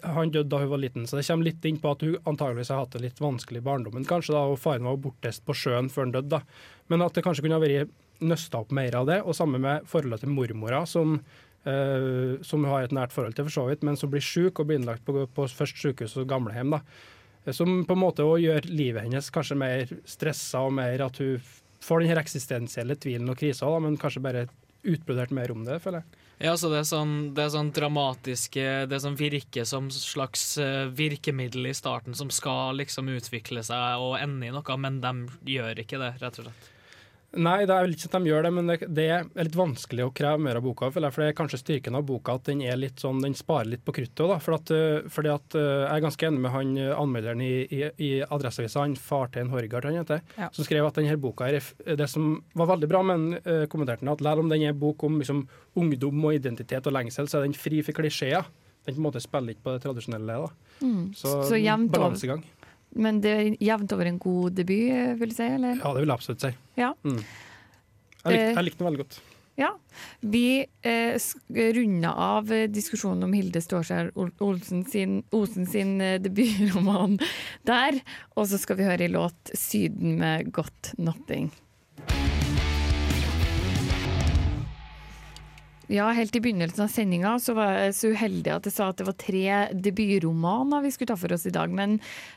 Han 0.02 0.32
døde 0.34 0.48
da 0.50 0.58
hun 0.58 0.72
var 0.72 0.80
liten, 0.82 1.06
så 1.06 1.18
det 1.18 1.26
kommer 1.28 1.46
litt 1.46 1.64
inn 1.68 1.78
på 1.78 1.92
at 1.94 2.02
hun 2.02 2.16
antageligvis 2.26 2.72
har 2.74 2.82
hatt 2.82 2.96
det 2.96 3.04
litt 3.04 3.20
vanskelig 3.22 3.62
i 3.62 3.66
barndommen, 3.68 4.06
kanskje 4.08 4.34
da, 4.34 4.44
og 4.50 4.58
faren 4.58 4.88
var 4.88 4.98
bortreist 5.02 5.44
på 5.46 5.54
sjøen 5.54 5.90
før 5.92 6.08
han 6.08 6.14
døde. 6.16 6.32
da. 6.32 6.40
Men 6.90 7.04
at 7.06 7.14
det 7.14 7.22
kanskje 7.26 7.46
kunne 7.46 7.61
ha 7.61 7.62
vært 7.62 7.92
nøsta 8.18 8.64
opp 8.64 8.72
mer 8.74 8.96
av 8.98 9.06
det, 9.06 9.20
og 9.22 9.37
sammen 9.38 9.62
med 9.62 9.87
forholdet 9.87 10.24
til 10.24 10.34
mormora, 10.34 10.82
som, 10.87 11.20
øh, 11.64 12.42
som 12.42 12.64
hun 12.64 12.72
har 12.72 12.88
et 12.88 12.96
nært 12.96 13.14
forhold 13.14 13.38
til, 13.38 13.46
for 13.46 13.54
så 13.54 13.68
vidt, 13.68 13.87
men 13.87 13.96
som 13.96 14.11
blir 14.11 14.24
syk 14.24 14.58
og 14.58 14.66
blir 14.66 14.80
innlagt 14.80 15.06
på, 15.06 15.26
på 15.30 15.46
først 15.46 15.78
sykehus 15.78 16.16
og 16.18 16.28
gamlehjem. 16.28 16.74
da. 16.74 16.82
Eh, 17.46 17.52
Som 17.52 17.84
på 17.87 17.94
en 17.94 18.02
måte 18.02 18.26
også 18.26 18.42
gjør 18.42 18.66
livet 18.66 19.06
hennes 19.06 19.30
kanskje 19.30 19.56
mer 19.56 19.87
stressa, 20.04 20.66
og 20.66 20.72
mer 20.72 21.06
at 21.06 21.22
hun 21.22 21.38
får 21.80 22.00
den 22.00 22.11
her 22.11 22.18
eksistensielle 22.18 22.96
tvilen 22.98 23.30
og 23.30 23.38
krisa, 23.38 23.70
men 23.80 23.96
kanskje 23.96 24.22
bare 24.22 24.48
utbrodert 24.82 25.30
mer 25.30 25.52
om 25.52 25.64
det, 25.64 25.80
føler 25.82 26.02
jeg. 26.02 26.24
Ja, 26.38 26.53
så 26.55 26.70
det 26.70 26.85
er 26.85 26.87
sånn, 26.87 27.14
det 27.35 27.42
er 27.42 27.51
sånn 27.51 27.72
dramatiske 27.74 28.64
Det 28.87 29.01
som 29.03 29.16
virker 29.18 29.66
som 29.66 29.88
slags 29.90 30.53
eh, 30.62 30.87
virkemiddel 30.87 31.66
i 31.66 31.74
starten, 31.74 32.14
som 32.14 32.31
skal 32.31 32.79
liksom 32.79 33.11
utvikle 33.11 33.64
seg 33.66 34.03
og 34.03 34.20
ende 34.20 34.46
i 34.46 34.55
noe, 34.55 34.77
men 34.79 35.01
de 35.03 35.57
gjør 35.57 35.83
ikke 35.83 35.98
det, 35.98 36.12
rett 36.22 36.38
og 36.38 36.46
slett. 36.46 36.68
Nei, 37.36 37.66
det 37.68 37.74
er 37.74 37.84
vel 37.84 37.92
ikke 37.92 38.08
at 38.08 38.14
de 38.16 38.30
gjør 38.30 38.46
det, 38.46 38.50
men 38.56 38.70
det, 38.70 38.76
det 38.96 39.04
er 39.12 39.26
litt 39.44 39.56
vanskelig 39.58 40.06
å 40.06 40.12
kreve 40.16 40.40
mer 40.40 40.56
av 40.56 40.62
boka. 40.64 40.88
For 40.88 41.04
det 41.04 41.26
er 41.26 41.34
kanskje 41.36 41.58
styrken 41.60 41.98
av 41.98 42.06
boka 42.08 42.38
at 42.38 42.46
den 42.48 42.62
er 42.64 42.78
litt 42.80 43.02
sånn, 43.04 43.20
den 43.20 43.36
sparer 43.36 43.68
litt 43.68 43.82
på 43.84 43.92
kruttet. 43.98 44.22
da, 44.30 44.38
for 44.40 44.56
at, 44.56 44.72
øh, 44.72 45.04
fordi 45.12 45.28
at 45.34 45.56
øh, 45.60 45.66
Jeg 45.68 45.92
er 45.92 46.04
ganske 46.06 46.26
enig 46.26 46.40
med 46.40 46.54
han 46.54 46.70
øh, 46.80 46.94
anmelderen 46.96 47.42
i, 47.44 47.52
i, 47.68 47.82
i 48.00 48.10
Adresseavisa, 48.24 48.80
han 48.80 48.96
Fartein 48.96 49.52
Horgard, 49.52 49.84
han 49.84 50.00
heter, 50.00 50.22
Ja. 50.38 50.48
som 50.56 50.64
skrev 50.64 50.88
at 50.88 50.96
denne 50.96 51.20
boka 51.20 51.50
er 51.52 51.60
det 52.00 52.08
som 52.08 52.38
var 52.56 52.72
veldig 52.72 52.88
bra, 52.88 53.02
men 53.04 53.34
uh, 53.44 53.66
kommenterte 53.68 54.06
han 54.06 54.14
at 54.14 54.24
selv 54.24 54.40
om 54.46 54.48
den 54.48 54.64
er 54.64 54.72
bok 54.72 55.04
om 55.04 55.20
liksom, 55.20 55.44
ungdom 55.76 56.24
og 56.24 56.34
identitet 56.38 56.88
og 56.88 56.96
lengsel, 56.96 57.28
så 57.28 57.38
er 57.42 57.48
den 57.48 57.56
fri 57.56 57.82
for 57.84 57.92
klisjeer. 57.92 58.48
Den 58.86 58.96
på 58.96 59.02
en 59.02 59.04
måte 59.10 59.20
spiller 59.20 59.52
ikke 59.52 59.66
på 59.66 59.74
det 59.76 59.84
tradisjonelle. 59.84 60.38
da. 60.46 60.78
Mm. 60.80 61.12
Så, 61.12 61.42
Så 61.44 61.60
jevnt 61.60 61.96
over. 61.98 62.40
Men 62.96 63.20
det 63.24 63.33
er 63.35 63.57
jevnt 63.61 63.92
over 63.92 64.09
en 64.09 64.18
god 64.22 64.57
debut, 64.59 65.18
vil 65.20 65.33
du 65.33 65.35
si? 65.35 65.44
eller? 65.44 65.77
Ja, 65.77 65.92
det 65.92 66.05
vil 66.05 66.09
jeg 66.09 66.16
absolutt 66.16 66.46
si. 66.46 66.53
Ja. 66.81 66.92
Mm. 67.05 67.18
Jeg 67.18 68.33
likte, 68.33 68.46
Eh, 68.48 68.55
jeg 68.55 68.64
likte 68.64 68.79
den 68.79 68.88
veldig 68.88 69.05
godt. 69.05 69.20
Ja. 69.59 69.72
Vi 70.20 70.66
eh, 70.87 71.18
runder 71.74 72.14
av 72.14 72.51
diskusjonen 72.70 73.27
om 73.27 73.33
Hilde 73.35 73.61
Ståskjær 73.62 74.12
Olsen 74.16 74.85
sin, 74.87 75.22
Osen 75.35 75.66
sin 75.66 76.01
eh, 76.01 76.20
debutroman 76.22 77.18
der. 77.66 77.98
Og 78.37 78.46
så 78.51 78.61
skal 78.62 78.79
vi 78.79 78.87
høre 78.87 79.09
i 79.09 79.12
låt 79.12 79.51
'Syden 79.55 80.18
med 80.18 80.53
godt 80.53 80.94
Nothing'. 80.98 81.51
Ja, 85.88 86.11
helt 86.12 86.37
i 86.37 86.40
begynnelsen 86.44 86.85
av 86.85 86.90
sendinga 86.92 87.31
så 87.40 87.55
var 87.57 87.70
jeg 87.72 87.94
så 87.96 88.11
uheldig 88.12 88.51
at 88.53 88.66
jeg 88.68 88.74
sa 88.74 88.90
at 88.90 88.98
det 89.01 89.07
var 89.09 89.14
tre 89.16 89.53
debutromaner 89.72 90.83
vi 90.85 90.90
skulle 90.92 91.14
ta 91.14 91.16
for 91.16 91.33
oss 91.33 91.46
i 91.48 91.53
dag. 91.55 91.72
Men 91.72 91.94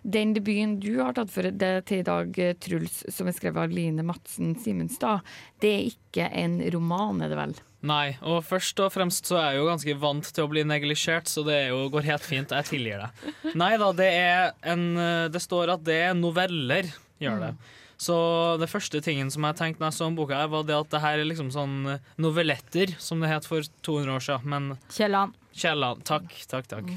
den 0.08 0.32
debuten 0.38 0.78
du 0.80 1.02
har 1.02 1.18
tatt 1.18 1.34
for 1.34 1.44
deg 1.44 1.82
til 1.90 2.00
i 2.00 2.06
dag, 2.08 2.40
eh, 2.40 2.56
Truls, 2.64 3.02
som 3.12 3.28
er 3.28 3.36
skrevet 3.36 3.60
av 3.60 3.76
Line 3.76 4.06
Madsen 4.08 4.54
Simenstad, 4.56 5.28
det 5.60 5.74
er 5.74 5.90
ikke 5.90 6.30
en 6.32 6.62
roman, 6.72 7.20
er 7.26 7.34
det 7.34 7.42
vel? 7.42 7.58
Nei, 7.92 8.16
og 8.22 8.40
først 8.46 8.80
og 8.86 8.94
fremst 8.94 9.28
så 9.28 9.42
er 9.42 9.50
jeg 9.50 9.60
jo 9.60 9.68
ganske 9.68 9.98
vant 10.00 10.32
til 10.32 10.46
å 10.46 10.52
bli 10.54 10.64
neglisjert, 10.72 11.28
så 11.28 11.44
det 11.44 11.60
jo, 11.74 11.84
går 11.92 12.08
helt 12.08 12.24
fint. 12.24 12.56
Jeg 12.56 12.70
tilgir 12.70 13.04
deg. 13.04 13.36
Nei 13.58 13.74
da, 13.82 13.92
det 13.98 14.10
er 14.16 14.52
en 14.64 14.88
eh, 14.96 15.28
Det 15.34 15.44
står 15.44 15.76
at 15.76 15.84
det 15.84 16.00
er 16.08 16.16
noveller, 16.16 16.88
gjør 17.20 17.50
det. 17.50 17.54
Så 18.02 18.16
det 18.58 18.70
første 18.72 19.02
tingen 19.06 19.30
som 19.34 19.46
jeg 19.46 19.60
tenkte 19.60 19.84
når 19.84 19.92
jeg 19.92 20.00
så 20.00 20.10
om 20.10 20.18
boka, 20.18 20.40
her 20.42 20.50
var 20.50 20.66
det 20.66 20.74
at 20.74 20.90
det 20.94 21.04
her 21.04 21.22
er 21.22 21.28
liksom 21.30 21.52
sånn 21.54 21.78
eh, 21.94 22.10
novelletter, 22.22 22.96
som 22.98 23.22
det 23.22 23.30
het 23.30 23.46
for 23.46 23.68
200 23.86 24.16
år 24.16 24.26
siden. 24.26 24.50
Men 24.56 24.70
Kielland. 24.90 25.38
Kielland. 25.54 26.02
Takk, 26.10 26.34
takk, 26.50 26.70
takk. 26.72 26.90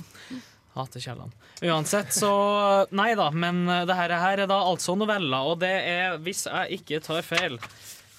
Hater 0.74 1.02
Kielland. 1.04 1.34
Uansett, 1.64 2.10
så 2.16 2.30
Nei 2.96 3.12
da, 3.18 3.28
men 3.30 3.66
eh, 3.68 3.84
det 3.88 3.98
her 3.98 4.14
her 4.18 4.44
er 4.46 4.50
da 4.50 4.62
altså 4.64 4.96
noveller, 4.98 5.52
og 5.52 5.60
det 5.62 5.74
er, 5.74 6.16
hvis 6.24 6.46
jeg 6.48 6.80
ikke 6.80 7.02
tar 7.04 7.22
feil 7.26 7.60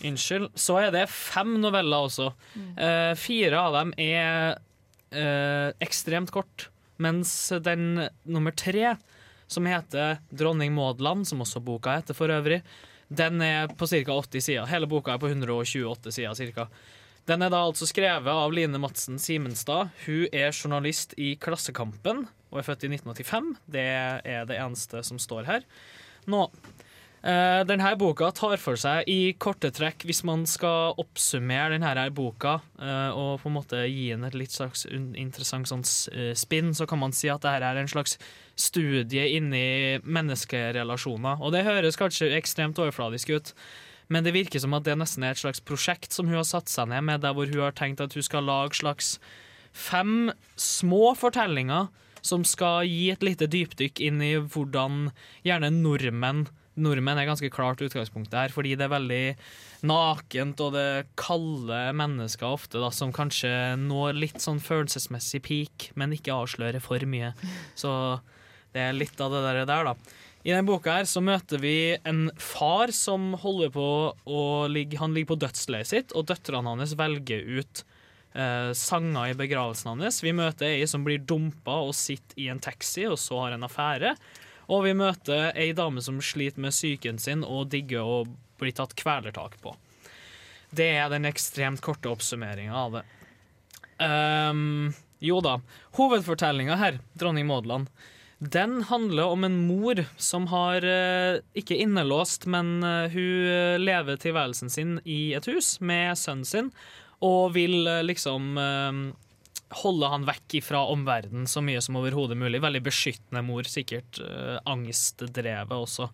Unnskyld. 0.06 0.50
Så 0.60 0.76
er 0.82 0.92
det 0.94 1.06
fem 1.10 1.56
noveller 1.64 2.06
også. 2.06 2.30
Eh, 2.78 3.14
fire 3.18 3.62
av 3.62 3.78
dem 3.78 3.94
er 3.98 4.58
eh, 5.16 5.72
ekstremt 5.82 6.34
kort, 6.36 6.68
mens 7.02 7.32
den 7.64 8.04
nummer 8.28 8.54
tre, 8.56 8.98
som 9.48 9.66
heter 9.66 10.20
'Dronning 10.30 10.74
Maud-land', 10.74 11.26
som 11.26 11.42
også 11.42 11.60
boka 11.64 11.96
heter 11.96 12.14
for 12.14 12.28
øvrig, 12.30 12.62
den 13.08 13.42
er 13.42 13.68
på 13.68 13.88
ca. 13.88 14.02
80 14.02 14.42
sider. 14.42 14.66
Hele 14.66 14.88
boka 14.88 15.14
er 15.14 15.22
på 15.22 15.30
128 15.30 16.12
sider 16.12 16.54
ca. 16.54 16.68
Den 17.26 17.42
er 17.42 17.50
da 17.50 17.64
altså 17.66 17.88
skrevet 17.90 18.30
av 18.30 18.54
Line 18.54 18.78
Madsen 18.78 19.18
Simenstad. 19.18 19.90
Hun 20.06 20.28
er 20.32 20.52
journalist 20.54 21.16
i 21.18 21.36
Klassekampen 21.36 22.28
og 22.52 22.60
er 22.60 22.66
født 22.68 22.86
i 22.86 22.92
1985. 22.94 23.56
Det 23.66 23.86
er 24.26 24.46
det 24.46 24.60
eneste 24.62 25.02
som 25.04 25.18
står 25.22 25.46
her. 25.46 25.66
Nå, 26.30 26.46
denne 27.26 27.90
boka 27.98 28.28
tar 28.38 28.60
for 28.62 28.78
seg 28.78 29.08
i 29.10 29.34
korte 29.42 29.72
trekk, 29.74 30.04
hvis 30.06 30.22
man 30.28 30.44
skal 30.46 30.94
oppsummere 31.02 31.74
denne 31.74 32.04
boka 32.14 32.60
eh, 32.78 33.18
og 33.18 33.40
på 33.42 33.50
en 33.50 33.56
måte 33.56 33.80
gi 33.90 34.12
den 34.12 34.28
et 34.28 34.38
litt 34.38 34.54
slags 34.54 34.86
interessant 34.86 35.66
sånn 35.72 35.82
eh, 36.14 36.36
spinn, 36.38 36.76
så 36.78 36.86
kan 36.86 37.02
man 37.02 37.16
si 37.18 37.32
at 37.34 37.42
dette 37.42 37.66
er 37.66 37.80
en 37.82 37.90
slags 37.90 38.20
studie 38.54 39.26
inni 39.40 39.98
menneskerelasjoner. 40.06 41.42
Og 41.42 41.56
det 41.56 41.66
høres 41.66 41.98
kanskje 41.98 42.30
ekstremt 42.38 42.78
overfladisk 42.84 43.34
ut, 43.34 43.54
men 44.14 44.26
det 44.26 44.36
virker 44.36 44.62
som 44.62 44.76
at 44.78 44.86
det 44.86 44.94
nesten 45.00 45.26
er 45.26 45.34
et 45.34 45.42
slags 45.42 45.64
prosjekt 45.66 46.14
som 46.14 46.30
hun 46.30 46.38
har 46.38 46.46
satt 46.46 46.70
seg 46.70 46.92
ned 46.92 47.08
med, 47.08 47.24
der 47.26 47.34
hvor 47.34 47.50
hun 47.50 47.64
har 47.64 47.74
tenkt 47.74 48.04
at 48.06 48.14
hun 48.14 48.26
skal 48.26 48.46
lage 48.46 48.78
slags 48.78 49.16
fem 49.74 50.30
små 50.62 51.16
fortellinger 51.18 51.90
som 52.26 52.46
skal 52.46 52.86
gi 52.86 53.10
et 53.14 53.26
lite 53.26 53.50
dypdykk 53.50 54.02
inn 54.02 54.22
i 54.22 54.36
hvordan 54.38 55.10
gjerne 55.46 55.74
nordmenn 55.74 56.46
Nordmenn 56.76 57.20
er 57.22 57.28
ganske 57.30 57.50
klart 57.54 57.82
utgangspunktet 57.86 58.36
her, 58.36 58.54
fordi 58.54 58.74
det 58.76 58.88
er 58.88 58.94
veldig 58.94 59.24
nakent 59.88 60.60
og 60.66 60.76
det 60.76 61.08
kalde 61.20 61.80
mennesker 61.96 62.50
ofte 62.50 62.82
da, 62.82 62.92
som 62.92 63.14
kanskje 63.16 63.52
når 63.80 64.18
litt 64.18 64.44
sånn 64.44 64.60
følelsesmessig 64.64 65.44
peak, 65.46 65.90
men 65.96 66.16
ikke 66.16 66.36
avslører 66.36 66.84
for 66.84 67.04
mye. 67.10 67.32
Så 67.80 67.92
det 68.76 68.84
er 68.84 68.98
litt 68.98 69.20
av 69.24 69.32
det 69.32 69.44
der, 69.46 69.64
der 69.70 69.92
da. 69.92 69.96
I 70.46 70.52
denne 70.54 70.68
boka 70.68 71.00
her 71.00 71.08
så 71.10 71.24
møter 71.26 71.58
vi 71.58 71.96
en 72.06 72.28
far 72.38 72.92
som 72.94 73.32
holder 73.42 73.72
på 73.74 73.86
å 74.30 74.42
ligge 74.70 75.00
Han 75.02 75.16
ligger 75.16 75.32
på 75.34 75.42
dødsleiet 75.42 75.90
sitt, 75.90 76.14
og 76.14 76.28
døtrene 76.30 76.76
hans 76.76 76.94
velger 77.00 77.42
ut 77.58 77.82
eh, 78.38 78.70
sanger 78.78 79.32
i 79.32 79.38
begravelsen 79.40 79.96
hans. 79.96 80.22
Vi 80.22 80.36
møter 80.38 80.70
ei 80.70 80.86
som 80.90 81.06
blir 81.08 81.24
dumpa 81.26 81.80
og 81.88 81.96
sitter 81.98 82.44
i 82.44 82.52
en 82.54 82.62
taxi, 82.62 83.08
og 83.10 83.18
så 83.22 83.42
har 83.42 83.56
en 83.56 83.66
affære. 83.66 84.14
Og 84.72 84.86
vi 84.88 84.96
møter 84.98 85.52
ei 85.54 85.72
dame 85.78 86.02
som 86.02 86.22
sliter 86.24 86.64
med 86.64 86.74
psyken 86.74 87.20
sin 87.22 87.44
og 87.46 87.70
digger 87.74 88.06
å 88.06 88.24
bli 88.60 88.72
tatt 88.76 88.96
kvelertak 88.98 89.60
på. 89.62 89.76
Det 90.76 90.90
er 90.98 91.12
den 91.14 91.28
ekstremt 91.30 91.84
korte 91.86 92.10
oppsummeringa 92.12 92.76
av 92.76 92.98
det. 92.98 93.06
Um, 94.02 94.92
jo 95.24 95.40
da. 95.44 95.60
Hovedfortellinga 95.96 96.76
her, 96.82 97.00
'Dronning 97.16 97.48
Maud-land', 97.48 97.90
den 98.40 98.82
handler 98.84 99.32
om 99.32 99.44
en 99.44 99.68
mor 99.68 100.02
som 100.18 100.48
har 100.52 100.84
eh, 100.84 101.40
ikke 101.56 101.78
innelåst, 101.80 102.46
men 102.46 102.84
eh, 102.84 103.08
hun 103.14 103.48
eh, 103.48 103.78
lever 103.80 104.20
tilværelsen 104.20 104.70
sin 104.70 104.98
i 105.06 105.34
et 105.38 105.48
hus 105.48 105.80
med 105.80 106.18
sønnen 106.20 106.46
sin, 106.46 106.72
og 107.24 107.54
vil 107.56 107.88
liksom 108.04 108.58
eh, 108.60 109.00
holde 109.74 110.10
han 110.12 110.26
vekk 110.28 110.60
fra 110.64 110.84
omverdenen 110.92 111.48
så 111.50 111.64
mye 111.66 111.82
som 111.82 111.98
overhodet 112.00 112.38
mulig. 112.38 112.62
Veldig 112.64 112.84
beskyttende 112.86 113.42
mor, 113.46 113.68
sikkert 113.70 114.20
uh, 114.22 114.58
angstdrevet 114.70 115.74
også. 115.74 116.10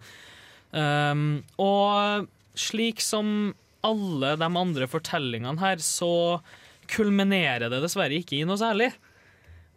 Um, 0.72 1.42
og 1.60 2.30
slik 2.58 3.04
som 3.04 3.52
alle 3.86 4.36
de 4.40 4.48
andre 4.48 4.88
fortellingene 4.88 5.60
her, 5.62 5.82
så 5.84 6.40
kulminerer 6.92 7.72
det 7.72 7.82
dessverre 7.84 8.20
ikke 8.20 8.40
i 8.40 8.46
noe 8.48 8.60
særlig. 8.60 8.92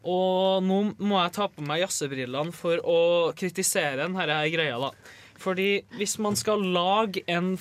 Og 0.04 0.60
nå 0.64 0.80
må 1.00 1.18
jeg 1.22 1.34
ta 1.36 1.48
på 1.48 1.64
meg 1.64 1.82
jazzebrillene 1.84 2.52
for 2.54 2.80
å 2.84 2.98
kritisere 3.36 4.02
denne 4.02 4.20
her 4.20 4.50
greia, 4.52 4.76
da. 4.78 4.92
Fordi 5.40 5.84
hvis 5.96 6.18
man 6.22 6.36
skal 6.38 6.62
lage 6.74 7.24
en, 7.30 7.54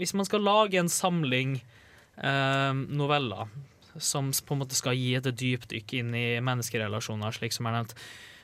hvis 0.00 0.14
man 0.16 0.26
skal 0.26 0.42
lage 0.44 0.80
en 0.80 0.90
samling 0.90 1.58
eh, 1.60 2.72
noveller 2.72 3.52
som 3.98 4.30
på 4.32 4.54
en 4.54 4.62
måte 4.62 4.78
skal 4.78 4.96
gi 4.96 5.14
et 5.18 5.26
dypdykk 5.26 5.96
inn 6.00 6.14
i 6.16 6.26
menneskerelasjoner, 6.44 7.34
slik 7.36 7.54
som 7.56 7.68
jeg 7.68 7.78
nevnt, 7.78 7.96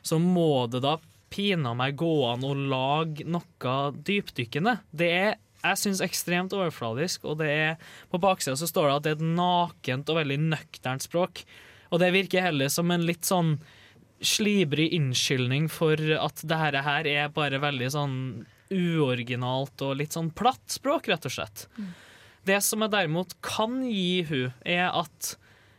så 0.02 0.18
må 0.22 0.66
det 0.70 0.82
da 0.84 0.98
pina 1.32 1.74
meg 1.76 1.98
gå 2.00 2.12
an 2.30 2.46
å 2.46 2.54
lage 2.56 3.26
noe 3.28 3.76
dypdykkende. 3.92 4.78
Det 4.90 5.10
er 5.12 5.36
jeg 5.58 5.80
syns 5.80 6.02
ekstremt 6.04 6.54
overfladisk, 6.54 7.24
og 7.26 7.40
det 7.40 7.48
er 7.50 7.88
på 8.12 8.20
baksida 8.22 8.54
så 8.58 8.68
står 8.70 8.88
det 8.88 8.94
at 8.94 9.04
det 9.04 9.10
er 9.10 9.18
et 9.18 9.32
nakent 9.40 10.12
og 10.12 10.20
veldig 10.20 10.38
nøkternt 10.52 11.04
språk. 11.04 11.42
Og 11.90 12.02
det 12.02 12.12
virker 12.14 12.46
heller 12.46 12.70
som 12.70 12.92
en 12.94 13.06
litt 13.08 13.26
sånn 13.26 13.56
slibrig 14.22 14.90
innskyldning 14.96 15.68
for 15.70 15.98
at 16.18 16.42
det 16.46 16.58
her 16.58 17.08
er 17.10 17.34
bare 17.34 17.60
veldig 17.62 17.90
sånn 17.94 18.16
uoriginalt 18.74 19.82
og 19.86 19.96
litt 19.98 20.14
sånn 20.14 20.30
platt 20.36 20.78
språk, 20.78 21.08
rett 21.10 21.26
og 21.26 21.34
slett. 21.34 21.66
Det 22.48 22.62
som 22.64 22.84
jeg 22.84 22.94
derimot 22.94 23.34
kan 23.44 23.82
gi 23.84 24.22
hun, 24.28 24.54
er 24.64 24.88
at 24.88 25.34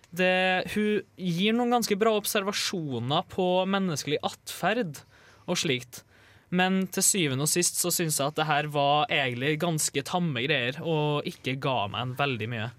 det, 0.09 0.65
hun 0.73 1.01
gir 1.17 1.55
noen 1.55 1.75
ganske 1.77 1.97
bra 1.99 2.15
observasjoner 2.17 3.25
på 3.29 3.47
menneskelig 3.69 4.21
atferd 4.25 5.01
og 5.49 5.59
slikt. 5.61 6.03
Men 6.49 6.87
til 6.89 7.05
syvende 7.05 7.45
og 7.45 7.51
sist 7.51 7.77
så 7.77 7.91
syns 7.93 8.17
jeg 8.17 8.31
at 8.31 8.37
det 8.39 8.47
her 8.49 8.69
var 8.73 9.09
egentlig 9.13 9.59
ganske 9.61 10.03
tamme 10.05 10.41
greier, 10.45 10.79
og 10.81 11.27
ikke 11.29 11.59
ga 11.61 11.83
meg 11.93 12.07
en 12.07 12.15
veldig 12.17 12.49
mye. 12.49 12.69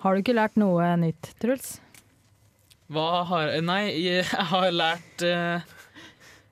Har 0.00 0.14
du 0.14 0.22
ikke 0.22 0.36
lært 0.38 0.58
noe 0.60 0.86
nytt, 1.00 1.32
Truls? 1.42 1.78
Hva 2.90 3.22
har 3.28 3.52
Nei, 3.62 3.82
jeg 4.02 4.24
har 4.50 4.70
lært 4.74 5.22
eh, 5.26 5.66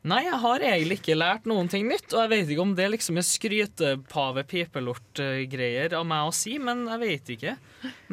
Nei, 0.06 0.20
jeg 0.28 0.37
har 0.38 0.62
egentlig 0.62 1.00
ikke 1.00 1.16
lært 1.18 1.46
noen 1.50 1.66
ting 1.70 1.88
nytt. 1.90 2.12
Og 2.14 2.20
jeg 2.22 2.30
vet 2.30 2.50
ikke 2.52 2.62
om 2.62 2.76
det 2.78 2.87
liksom 2.92 3.16
er 3.18 3.24
skrytepave-pipelort-greier 3.26 5.96
av 5.98 6.04
meg 6.06 6.28
å 6.28 6.32
si, 6.34 6.58
men 6.62 6.87
jeg 6.87 6.98
vet 7.02 7.30
ikke. 7.34 7.56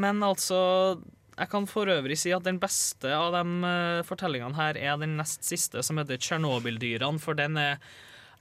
Men 0.01 0.23
altså 0.25 0.97
Jeg 1.35 1.51
kan 1.51 1.67
for 1.67 1.83
øvrig 1.91 2.15
si 2.15 2.31
at 2.31 2.45
den 2.45 2.61
beste 2.63 3.11
av 3.11 3.33
de 3.35 3.43
eh, 3.67 3.99
fortellingene 4.07 4.55
her 4.55 4.77
er 4.79 4.95
den 5.01 5.17
nest 5.19 5.43
siste, 5.43 5.83
som 5.83 5.99
heter 5.99 6.15
Tsjernobyl-dyrene, 6.15 7.19
for 7.19 7.35
den 7.35 7.59
er 7.59 7.75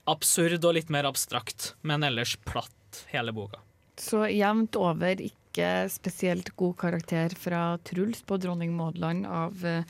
absurd 0.07 0.63
og 0.63 0.77
litt 0.77 0.87
mer 0.93 1.03
abstrakt, 1.09 1.73
men 1.83 2.03
ellers 2.07 2.37
platt, 2.47 3.03
hele 3.11 3.35
boka. 3.35 3.59
Så 3.99 4.23
jevnt 4.31 4.79
over 4.79 5.19
ikke 5.19 5.91
spesielt 5.91 6.55
god 6.55 6.79
karakter 6.79 7.35
fra 7.35 7.75
Truls 7.83 8.23
på 8.23 8.39
Dronning 8.39 8.71
Maud-land 8.79 9.27
av 9.27 9.59
eh, 9.67 9.83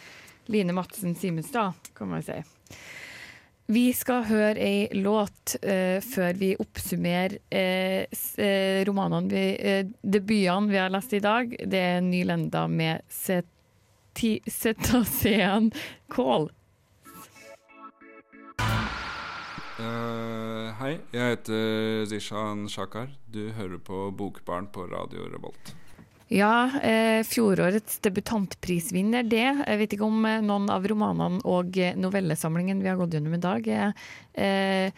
Line 0.50 0.74
Madsen 0.74 1.14
Simenstad, 1.14 1.78
kan 1.94 2.10
man 2.10 2.26
si. 2.26 2.42
Vi 3.66 3.88
skal 3.98 4.28
høre 4.30 4.62
ei 4.62 4.88
låt 4.94 5.56
uh, 5.66 5.98
før 6.06 6.38
vi 6.38 6.52
oppsummerer 6.62 7.40
uh, 7.50 8.04
romanene 8.86 9.32
vi, 9.32 9.46
eh, 9.58 9.88
debutene 10.06 10.70
vi 10.70 10.78
har 10.78 10.92
lest 10.94 11.16
i 11.18 11.22
dag. 11.24 11.56
Det 11.66 11.82
er 11.82 12.04
Nylenda 12.06 12.68
med 12.70 13.02
Ceti- 13.10 14.44
Cetacean. 14.46 15.72
Eh, 19.76 20.68
hei, 20.80 20.94
jeg 21.12 21.34
heter 21.34 22.06
Zishan 22.14 22.68
Shakar. 22.70 23.10
Du 23.28 23.50
hører 23.58 23.82
på 23.82 24.06
Bokbarn 24.16 24.70
på 24.72 24.86
Radio 24.94 25.26
Revolt. 25.34 25.74
Ja, 26.34 26.72
eh, 26.82 27.22
fjorårets 27.28 28.00
debutantprisvinner, 28.02 29.24
det. 29.30 29.44
Jeg 29.68 29.78
vet 29.78 29.92
ikke 29.94 30.08
om 30.08 30.24
eh, 30.26 30.40
noen 30.42 30.66
av 30.74 30.86
romanene 30.90 31.38
og 31.46 31.78
eh, 31.78 31.94
novellesamlingen 32.02 32.82
vi 32.82 32.90
har 32.90 32.98
gått 32.98 33.14
gjennom 33.14 33.36
i 33.38 33.42
dag, 33.44 33.68
er, 33.70 33.94
eh, 34.34 34.90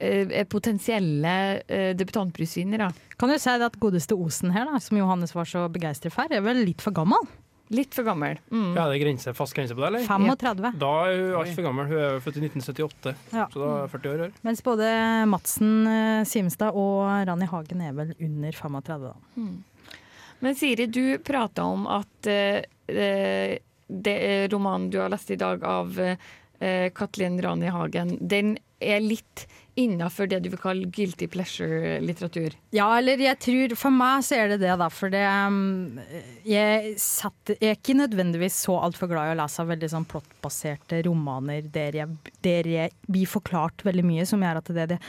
eh, 0.00 0.32
er 0.40 0.48
potensielle 0.48 1.34
eh, 1.68 1.90
debutantprisvinnere. 2.00 2.88
Kan 3.20 3.28
du 3.28 3.36
si 3.36 3.52
det 3.60 3.68
at 3.68 3.76
godeste 3.82 4.16
Osen 4.16 4.54
her, 4.56 4.70
da, 4.72 4.80
som 4.80 4.96
Johannes 4.96 5.36
var 5.36 5.44
så 5.52 5.66
begeistret 5.68 6.16
for, 6.16 6.32
er 6.32 6.40
vel 6.48 6.64
litt 6.64 6.80
for 6.80 6.96
gammel? 6.96 7.28
Litt 7.70 7.92
for 7.94 8.02
gammel. 8.08 8.40
Mm. 8.50 8.72
Ja, 8.74 8.88
det 8.90 8.96
er 8.96 9.04
grense, 9.04 9.36
fast 9.36 9.54
grense 9.54 9.76
på 9.76 9.84
det, 9.84 9.92
eller? 9.92 10.08
35. 10.08 10.72
Da 10.80 10.88
er 11.06 11.20
hun 11.20 11.36
altfor 11.44 11.66
gammel. 11.68 11.86
Hun 11.92 12.00
er 12.02 12.16
født 12.24 12.40
i 12.40 12.46
1978, 12.48 13.12
Ja. 13.36 13.44
så 13.52 13.60
da 13.60 13.68
er 13.68 13.84
hun 13.84 13.92
40 13.92 14.14
år. 14.16 14.22
her. 14.24 14.32
Mens 14.48 14.64
både 14.66 14.88
Madsen 15.30 15.76
Simstad 16.26 16.72
og 16.74 17.04
Ranni 17.28 17.46
Hagen 17.52 17.84
er 17.84 17.92
vel 18.00 18.10
under 18.18 18.56
35, 18.64 19.12
da. 19.12 19.14
Mm. 19.36 19.58
Men 20.40 20.56
Siri, 20.56 20.86
du 20.86 21.18
prata 21.18 21.64
om 21.68 21.86
at 21.90 22.28
eh, 22.30 22.62
eh, 22.88 23.58
det 23.90 24.16
er 24.24 24.48
romanen 24.52 24.90
du 24.90 25.00
har 25.02 25.10
lest 25.12 25.30
i 25.30 25.38
dag 25.40 25.64
av 25.66 25.98
eh, 26.00 26.88
Kathleen 26.94 27.40
Rani 27.42 27.72
Hagen, 27.72 28.16
den 28.20 28.56
er 28.80 29.00
litt 29.04 29.46
innafor 29.80 30.28
det 30.28 30.40
du 30.44 30.48
vil 30.52 30.60
kalle 30.60 30.88
guilty 30.92 31.28
pleasure-litteratur. 31.30 32.56
Ja, 32.74 32.86
eller 32.98 33.20
jeg 33.20 33.38
tror 33.44 33.74
For 33.78 33.94
meg 33.94 34.24
så 34.26 34.38
er 34.40 34.52
det 34.52 34.60
det, 34.62 34.72
da. 34.80 34.88
For 34.92 35.12
det 35.12 35.22
um, 35.24 35.98
jeg, 36.48 36.94
satt, 37.00 37.54
jeg 37.54 37.74
er 37.74 37.78
ikke 37.78 37.98
nødvendigvis 37.98 38.56
så 38.66 38.78
altfor 38.80 39.10
glad 39.12 39.30
i 39.30 39.34
å 39.34 39.40
lese 39.42 39.68
veldig 39.68 39.92
sånn 39.92 40.08
plottbaserte 40.10 41.02
romaner 41.06 41.68
der 41.72 42.00
jeg, 42.02 42.32
der 42.44 42.70
jeg 42.72 42.96
blir 43.08 43.30
forklart 43.30 43.84
veldig 43.86 44.06
mye, 44.06 44.26
som 44.28 44.42
gjør 44.44 44.62
at 44.62 44.72
det, 44.76 44.88
det 44.94 45.00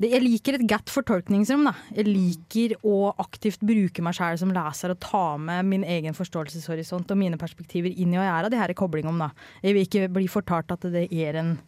Jeg 0.00 0.22
liker 0.24 0.56
et 0.56 0.64
godt 0.64 0.88
fortolkningsrom. 0.88 1.66
da. 1.68 1.74
Jeg 1.92 2.08
liker 2.08 2.72
å 2.88 3.12
aktivt 3.20 3.60
bruke 3.60 4.00
meg 4.00 4.16
sjøl 4.16 4.38
som 4.40 4.52
leser 4.54 4.94
og 4.94 5.00
ta 5.04 5.36
med 5.36 5.68
min 5.68 5.84
egen 5.84 6.16
forståelseshorisont 6.16 7.10
og 7.12 7.20
mine 7.20 7.36
perspektiver 7.40 7.92
inn 7.92 8.14
i 8.14 8.20
er 8.20 8.46
av 8.46 8.50
det 8.50 8.60
her 8.60 8.72
koblingene. 8.72 9.28
da. 9.28 9.30
Jeg 9.62 9.76
vil 9.76 9.84
ikke 9.84 10.08
bli 10.08 10.26
fortalt 10.26 10.72
at 10.72 10.88
det 10.88 11.12
er 11.12 11.36
en 11.36 11.58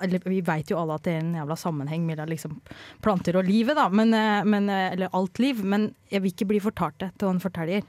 eller, 0.00 0.20
Vi 0.24 0.40
vet 0.40 0.70
jo 0.70 0.78
alle 0.78 0.94
at 0.94 1.04
det 1.04 1.12
er 1.12 1.20
en 1.20 1.34
jævla 1.34 1.56
sammenheng 1.56 2.06
mellom 2.06 2.30
liksom, 2.30 2.60
planter 3.02 3.36
og 3.36 3.44
livet, 3.44 3.76
da. 3.76 3.88
Men, 3.88 4.14
eh, 4.14 4.44
men, 4.44 4.68
eh, 4.68 4.92
eller 4.92 5.08
alt 5.12 5.38
liv. 5.38 5.62
Men 5.62 5.94
jeg 6.10 6.22
vil 6.22 6.32
ikke 6.32 6.48
bli 6.48 6.60
fortalt 6.60 6.98
det 6.98 7.10
til 7.18 7.28
en 7.28 7.40
forteller. 7.40 7.82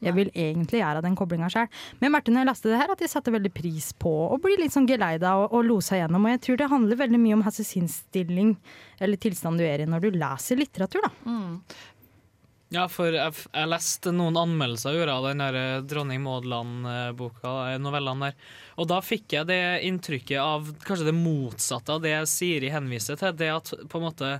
Jeg 0.00 0.16
vil 0.16 0.30
egentlig 0.32 0.80
gjøre 0.80 1.04
den 1.04 1.16
koblinga 1.18 1.50
sjøl. 1.52 1.68
Men 2.00 2.14
Martin, 2.14 2.36
når 2.36 2.44
jeg 2.44 2.50
leste 2.50 2.72
det 2.72 2.80
her, 2.80 2.92
at 2.94 3.04
jeg 3.04 3.12
satte 3.12 3.34
veldig 3.34 3.52
pris 3.52 3.90
på 4.00 4.12
å 4.30 4.40
bli 4.40 4.56
litt 4.60 4.74
sånn 4.74 4.88
geleida 4.88 5.36
og, 5.42 5.52
og 5.52 5.66
losa 5.68 6.00
gjennom. 6.00 6.24
Og 6.24 6.34
jeg 6.34 6.42
tror 6.46 6.60
det 6.60 6.70
handler 6.72 7.02
veldig 7.02 7.20
mye 7.20 7.38
om 7.38 7.46
hans 7.46 7.60
sinnsstilling 7.68 8.54
eller 9.00 9.20
tilstand 9.20 9.60
du 9.60 9.66
er 9.68 9.84
i 9.84 9.88
når 9.88 10.06
du 10.06 10.20
leser 10.20 10.60
litteratur, 10.60 11.04
da. 11.04 11.12
Ja, 12.70 12.84
for 12.86 13.10
jeg, 13.10 13.34
jeg 13.50 13.66
leste 13.66 14.12
noen 14.14 14.36
anmeldelser 14.38 14.94
jeg 14.94 15.00
gjorde 15.00 15.14
av 15.18 15.24
den 15.26 15.40
der 15.42 15.56
eh, 15.58 15.80
Dronning 15.90 16.20
Maud-land-boka, 16.22 17.54
eh, 17.72 17.78
novellene 17.82 18.28
der. 18.28 18.52
Og 18.78 18.86
da 18.92 19.00
fikk 19.02 19.34
jeg 19.34 19.48
det 19.48 19.62
inntrykket 19.88 20.38
av 20.38 20.68
kanskje 20.86 21.08
det 21.08 21.16
motsatte 21.16 21.96
av 21.96 22.04
det 22.04 22.14
Siri 22.30 22.70
henviser 22.70 23.18
til. 23.18 23.34
Det 23.34 23.50
at 23.50 23.72
på 23.90 23.98
en 23.98 24.06
måte 24.06 24.30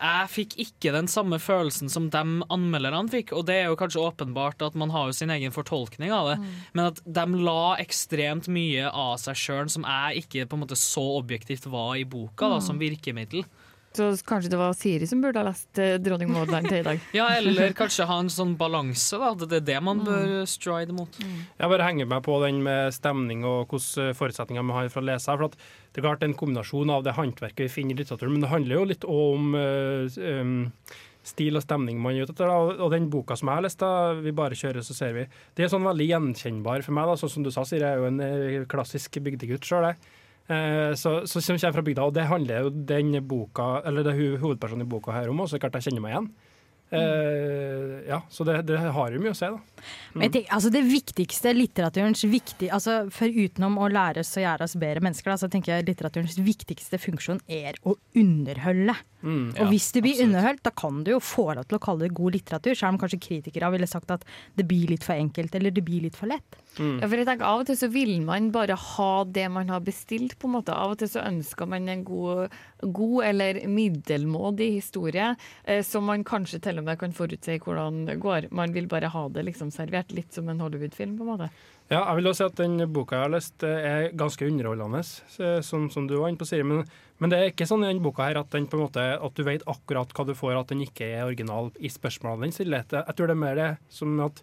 jeg 0.00 0.28
fikk 0.32 0.56
ikke 0.62 0.92
den 0.92 1.06
samme 1.08 1.38
følelsen 1.42 1.88
som 1.92 2.08
de 2.10 2.22
anmelderne 2.52 3.08
fikk, 3.12 3.32
og 3.32 3.46
det 3.48 3.54
er 3.62 3.66
jo 3.70 3.76
kanskje 3.80 4.02
åpenbart 4.02 4.62
at 4.62 4.74
man 4.74 4.90
har 4.90 5.06
jo 5.10 5.12
sin 5.16 5.30
egen 5.30 5.52
fortolkning 5.54 6.12
av 6.12 6.30
det, 6.32 6.38
men 6.74 6.86
at 6.92 7.00
de 7.04 7.26
la 7.46 7.76
ekstremt 7.82 8.48
mye 8.48 8.88
av 8.90 9.16
seg 9.22 9.34
sjøl 9.36 9.70
som 9.72 9.86
jeg 9.88 10.24
ikke 10.24 10.46
på 10.48 10.56
en 10.58 10.64
måte 10.66 10.76
så 10.78 11.04
objektivt 11.20 11.66
var 11.72 11.94
i 11.96 12.04
boka, 12.04 12.48
da, 12.48 12.56
Mm. 12.60 12.66
som 12.66 12.78
virkemiddel. 12.78 13.44
Så 13.96 14.08
kanskje 14.28 14.50
det 14.52 14.58
var 14.60 14.74
Siri 14.76 15.06
som 15.08 15.22
burde 15.24 15.40
ha 15.40 15.46
lest 15.48 15.78
eh, 15.80 15.96
'Dronning 15.98 16.28
Maud-land' 16.34 16.68
til 16.68 16.82
i 16.82 16.86
dag. 16.86 17.00
Ja, 17.16 17.26
eller 17.38 17.72
kanskje 17.76 18.06
ha 18.10 18.18
en 18.20 18.28
sånn 18.32 18.54
balanse, 18.60 19.16
da. 19.22 19.32
Det 19.46 19.62
er 19.62 19.66
det 19.72 19.78
man 19.82 20.04
bør 20.04 20.44
stride 20.50 20.92
mot. 20.96 21.16
Jeg 21.22 21.72
bare 21.72 21.86
henger 21.88 22.06
meg 22.10 22.22
på 22.26 22.36
den 22.44 22.62
med 22.66 22.92
stemning 22.94 23.44
og 23.48 23.66
hvilke 23.72 24.12
forutsetninger 24.18 24.62
vi 24.68 24.76
har 24.78 24.88
for 24.92 25.00
å 25.04 25.08
lese. 25.08 25.30
her, 25.32 25.40
for 25.40 25.48
at 25.50 25.56
Det 25.96 26.02
er 26.02 26.08
klart 26.10 26.22
en 26.26 26.34
kombinasjon 26.36 26.90
av 26.92 27.02
det 27.06 27.14
håndverket 27.16 27.64
vi 27.64 27.72
finner 27.72 27.96
i 27.96 28.02
litteraturen, 28.02 28.32
men 28.36 28.42
det 28.44 28.50
handler 28.52 28.76
jo 28.76 28.84
litt 28.84 29.04
om 29.08 29.54
eh, 29.56 30.40
um, 30.42 30.58
stil 31.26 31.56
og 31.56 31.62
stemning 31.64 31.96
man 31.98 32.14
er 32.14 32.26
ute 32.28 32.34
etter. 32.36 32.52
Og- 32.52 32.90
den 32.92 33.08
boka 33.10 33.34
som 33.36 33.48
jeg 33.48 33.56
har 33.56 33.62
lest, 33.64 33.78
da, 33.80 34.12
vi 34.12 34.30
bare 34.36 34.54
kjører, 34.54 34.84
så 34.84 34.94
ser 34.94 35.12
vi, 35.16 35.24
det 35.56 35.64
er 35.64 35.72
sånn 35.72 35.88
veldig 35.88 36.06
gjenkjennbar 36.10 36.84
for 36.84 36.92
meg. 36.92 37.06
da, 37.08 37.16
sånn 37.16 37.30
som 37.32 37.42
du 37.42 37.50
sa, 37.50 37.64
Siri, 37.64 37.80
jeg 37.80 37.96
er 37.96 37.96
jo 37.96 38.10
en 38.12 38.20
eh, 38.20 38.64
klassisk 38.68 39.10
bygdegutt 39.24 39.64
sjøl, 39.64 39.88
jeg. 39.88 39.96
Eh, 40.46 40.94
så, 40.94 41.20
så 41.26 41.40
som 41.42 41.58
kommer 41.58 41.78
fra 41.78 41.86
bygda, 41.86 42.04
og 42.06 42.14
det 42.14 42.28
handler 42.30 42.66
jo 42.66 42.74
den 42.92 43.16
boka, 43.26 43.80
eller 43.86 44.06
det 44.06 44.14
er 44.14 44.42
hovedpersonen 44.42 44.86
i 44.86 44.90
boka 44.90 45.14
her 45.16 45.32
om, 45.32 45.42
og 45.42 45.50
så 45.50 45.58
klart 45.62 45.80
jeg 45.80 45.88
kjenner 45.88 46.04
meg 46.04 46.14
igjen. 46.14 46.30
Uh, 46.86 47.98
ja, 48.06 48.20
så 48.30 48.44
det, 48.46 48.60
det 48.68 48.78
har 48.78 49.10
jo 49.10 49.18
mye 49.18 49.32
å 49.32 49.36
si, 49.36 49.48
da. 49.50 49.86
Men 50.14 50.28
jeg 50.28 50.32
tenker, 50.36 50.52
altså 50.54 50.70
det 50.70 50.82
viktigste 50.86 51.54
litteraturens 51.56 52.22
viktig, 52.30 52.68
altså 52.70 53.00
for 53.10 53.26
utenom 53.26 53.80
å 53.82 53.88
lære 53.90 54.22
oss 54.22 54.30
å 54.38 54.44
gjøre 54.44 54.68
oss 54.68 54.76
bedre 54.78 55.02
mennesker, 55.02 55.32
da, 55.32 55.40
så 55.40 55.50
tenker 55.50 55.74
jeg 55.74 55.88
litteraturens 55.88 56.38
viktigste 56.46 57.00
funksjon 57.02 57.42
er 57.50 57.74
å 57.82 57.96
underholde. 58.22 58.94
Mm, 59.26 59.48
og 59.56 59.72
hvis 59.72 59.90
du 59.96 59.98
blir 60.04 60.22
underholdt, 60.28 60.62
da 60.68 60.70
kan 60.78 61.02
du 61.02 61.10
jo 61.16 61.18
få 61.18 61.48
lov 61.58 61.66
til 61.66 61.80
å 61.80 61.82
kalle 61.88 62.06
det 62.06 62.14
god 62.20 62.38
litteratur, 62.38 62.78
selv 62.78 62.94
om 62.94 63.02
kanskje 63.02 63.22
kritikere 63.24 63.72
ville 63.74 63.90
sagt 63.90 64.14
at 64.14 64.22
det 64.54 64.68
blir 64.70 64.94
litt 64.94 65.06
for 65.06 65.18
enkelt, 65.18 65.58
eller 65.58 65.74
det 65.74 65.82
blir 65.90 66.06
litt 66.06 66.18
for 66.18 66.30
lett. 66.30 66.60
Ja, 66.78 67.08
for 67.08 67.16
jeg 67.16 67.28
tenker 67.28 67.48
Av 67.48 67.62
og 67.62 67.68
til 67.68 67.78
så 67.78 67.88
vil 67.92 68.18
man 68.24 68.50
bare 68.54 68.76
ha 68.76 69.12
det 69.24 69.46
man 69.52 69.70
har 69.72 69.84
bestilt. 69.84 70.36
på 70.38 70.48
en 70.48 70.56
måte. 70.58 70.74
Av 70.74 70.94
og 70.94 70.98
til 71.00 71.10
så 71.10 71.24
ønsker 71.24 71.68
man 71.70 71.88
en 71.88 72.04
god, 72.04 72.52
god 72.82 73.24
eller 73.30 73.62
middelmådig 73.66 74.72
historie, 74.76 75.34
eh, 75.64 75.82
som 75.82 76.04
man 76.04 76.24
kanskje 76.24 76.60
til 76.62 76.78
og 76.78 76.84
med 76.88 76.98
kan 77.00 77.16
forutse 77.16 77.58
hvordan 77.62 78.04
det 78.10 78.18
går. 78.20 78.50
Man 78.50 78.72
vil 78.72 78.88
bare 78.90 79.08
ha 79.12 79.28
det 79.28 79.46
liksom 79.46 79.72
servert, 79.72 80.12
litt 80.12 80.32
som 80.32 80.48
en 80.48 80.60
Hollywood-film. 80.60 81.16
på 81.16 81.24
en 81.24 81.32
måte. 81.32 81.50
Ja, 81.86 82.00
jeg 82.02 82.18
vil 82.18 82.26
også 82.32 82.48
si 82.48 82.50
at 82.50 82.58
den 82.58 82.92
boka 82.92 83.14
jeg 83.14 83.22
har 83.22 83.30
lest 83.30 83.62
eh, 83.62 83.84
er 83.86 84.08
ganske 84.18 84.46
underholdende, 84.46 85.02
som, 85.62 85.86
som 85.90 86.08
du 86.08 86.16
var 86.18 86.32
inne 86.32 86.40
på, 86.40 86.48
Siri. 86.48 86.66
Men, 86.66 86.82
men 87.22 87.30
det 87.30 87.38
er 87.38 87.52
ikke 87.52 87.68
sånn 87.68 87.86
i 87.86 87.92
den 87.92 88.02
boka 88.02 88.26
her 88.26 88.40
at, 88.40 88.50
den 88.50 88.66
på 88.66 88.76
en 88.76 88.88
måte, 88.88 89.04
at 89.14 89.38
du 89.38 89.44
vet 89.46 89.62
akkurat 89.70 90.10
hva 90.10 90.26
du 90.26 90.34
får, 90.34 90.56
at 90.58 90.74
den 90.74 90.82
ikke 90.82 91.06
er 91.06 91.28
original 91.28 91.70
i 91.78 91.92
spørsmålene 91.92 92.48
den 92.48 92.56
stiller. 92.56 92.84
Jeg 92.90 93.14
tror 93.14 93.30
det 93.30 93.36
er 93.36 93.44
mer 93.44 93.60
det 93.60 93.70
som 93.88 94.18
at 94.26 94.42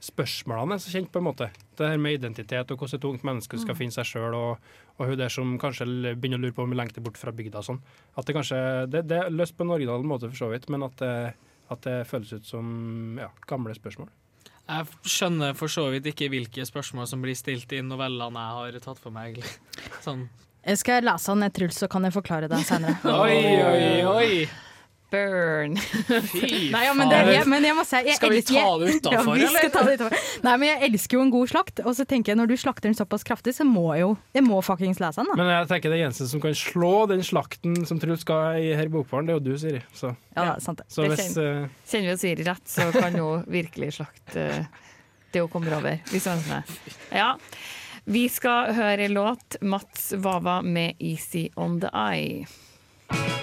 spørsmålene 0.00 0.76
er 0.76 0.82
så 0.82 0.92
kjent, 0.94 1.10
på 1.12 1.20
en 1.20 1.26
måte. 1.28 1.50
Det 1.76 1.88
her 1.90 1.98
med 2.00 2.16
identitet 2.18 2.70
og 2.72 2.78
hvordan 2.80 2.98
et 2.98 3.04
ungt 3.10 3.24
menneske 3.26 3.58
skal 3.60 3.74
Mm. 3.74 3.78
finne 3.78 3.92
seg 3.92 4.04
sjøl, 4.08 4.34
og, 4.34 4.58
og 4.98 5.06
hun 5.10 5.18
der 5.18 5.28
som 5.28 5.58
kanskje 5.58 5.84
begynner 6.16 6.38
å 6.40 6.44
lure 6.46 6.52
på 6.56 6.62
om 6.64 6.70
hun 6.72 6.78
lengter 6.80 7.02
bort 7.04 7.18
fra 7.20 7.32
bygda 7.32 7.58
og 7.60 7.64
sånn. 7.68 7.80
At 8.16 8.24
det 8.26 8.34
kanskje 8.36 8.60
Det, 8.90 9.06
det 9.08 9.18
er 9.18 9.30
løst 9.30 9.56
på 9.56 9.64
en 9.64 9.70
original 9.76 10.02
måte, 10.02 10.30
for 10.32 10.36
så 10.36 10.50
vidt, 10.50 10.68
men 10.70 10.82
at 10.82 10.96
det, 10.96 11.34
at 11.70 11.80
det 11.82 12.06
føles 12.08 12.32
ut 12.32 12.44
som 12.44 13.18
ja, 13.20 13.28
gamle 13.46 13.74
spørsmål. 13.76 14.08
Jeg 14.70 14.86
skjønner 15.02 15.54
for 15.58 15.66
så 15.68 15.90
vidt 15.90 16.06
ikke 16.06 16.28
hvilke 16.30 16.62
spørsmål 16.64 17.06
som 17.10 17.20
blir 17.22 17.34
stilt 17.34 17.72
i 17.72 17.80
novellene 17.82 18.38
jeg 18.38 18.74
har 18.74 18.80
tatt 18.84 18.98
for 19.02 19.10
meg. 19.10 19.34
egentlig. 19.36 19.50
Sånn. 20.06 20.28
Jeg 20.64 20.76
skal 20.78 21.02
lese 21.02 21.32
den, 21.34 21.50
Truls, 21.56 21.78
så 21.80 21.88
kan 21.88 22.04
jeg 22.04 22.12
forklare 22.12 22.48
det 22.48 22.58
senere. 22.68 22.96
Oi, 23.04 23.38
oi, 23.64 24.04
oi! 24.06 24.48
Burn. 25.10 25.76
Fy 26.30 26.70
Nei, 26.74 26.82
ja, 26.86 26.92
men, 26.94 27.08
det 27.10 27.18
jeg, 27.34 27.46
men 27.50 27.64
jeg 27.66 27.76
må 27.78 27.84
si 27.88 27.98
jeg 28.06 28.16
Skal 28.18 28.30
vi 28.34 28.42
ta 28.46 28.62
det 28.80 28.90
utenfor, 28.96 29.12
ja, 29.12 29.22
vi 29.34 29.46
skal 29.50 29.58
eller? 29.66 29.72
ta 29.74 29.82
det 29.88 29.94
utenfor. 29.98 30.28
Nei, 30.46 30.54
men 30.62 30.68
jeg 30.70 30.90
elsker 30.90 31.18
jo 31.18 31.22
en 31.26 31.32
god 31.34 31.50
slakt, 31.52 31.82
og 31.84 31.96
så 31.98 32.06
tenker 32.08 32.32
jeg 32.32 32.40
når 32.40 32.50
du 32.52 32.56
slakter 32.60 32.88
den 32.90 32.96
såpass 32.98 33.26
kraftig, 33.26 33.54
så 33.56 33.66
må 33.68 33.88
jeg 33.96 34.04
jo 34.06 34.10
Jeg 34.38 34.46
må 34.46 34.60
fuckings 34.64 35.00
lese 35.02 35.20
den, 35.22 35.30
da. 35.32 35.38
Men 35.42 35.50
jeg 35.52 35.68
tenker 35.72 35.90
det 35.94 35.98
er 35.98 36.04
Jensen 36.06 36.30
som 36.30 36.42
kan 36.44 36.54
slå 36.62 36.92
den 37.10 37.24
slakten 37.26 37.80
som 37.88 37.98
Truls 38.02 38.22
skal 38.26 38.60
i 38.62 38.70
her 38.78 38.86
i 38.86 38.92
Bokbaren, 38.94 39.26
det 39.28 39.34
er 39.34 39.40
jo 39.40 39.44
du, 39.50 39.52
Siri. 39.58 39.82
Så, 39.96 40.14
Ja, 40.36 40.54
sant 40.62 40.78
det. 40.82 40.86
så 40.92 41.04
hvis 41.08 41.20
kjenner- 41.34 41.64
eh, 41.64 41.68
Kjenner 41.90 42.08
vi 42.08 42.14
oss 42.14 42.24
Siri 42.24 42.46
rett, 42.46 42.66
så 42.70 42.88
kan 42.94 43.18
hun 43.18 43.44
virkelig 43.58 43.92
slakte 43.98 44.46
det 45.32 45.40
hun 45.44 45.48
kommer 45.52 45.76
over. 45.80 46.00
Hvis 46.10 46.26
hun 46.26 46.38
ønsker 46.38 46.62
det. 46.62 46.96
Ja. 47.20 47.34
Vi 48.10 48.24
skal 48.32 48.72
høre 48.74 49.06
låt 49.12 49.58
Mats 49.62 50.12
Wawa 50.16 50.60
med 50.62 50.94
'Easy 50.98 51.48
On 51.56 51.78
The 51.80 51.90
Eye'. 51.94 53.39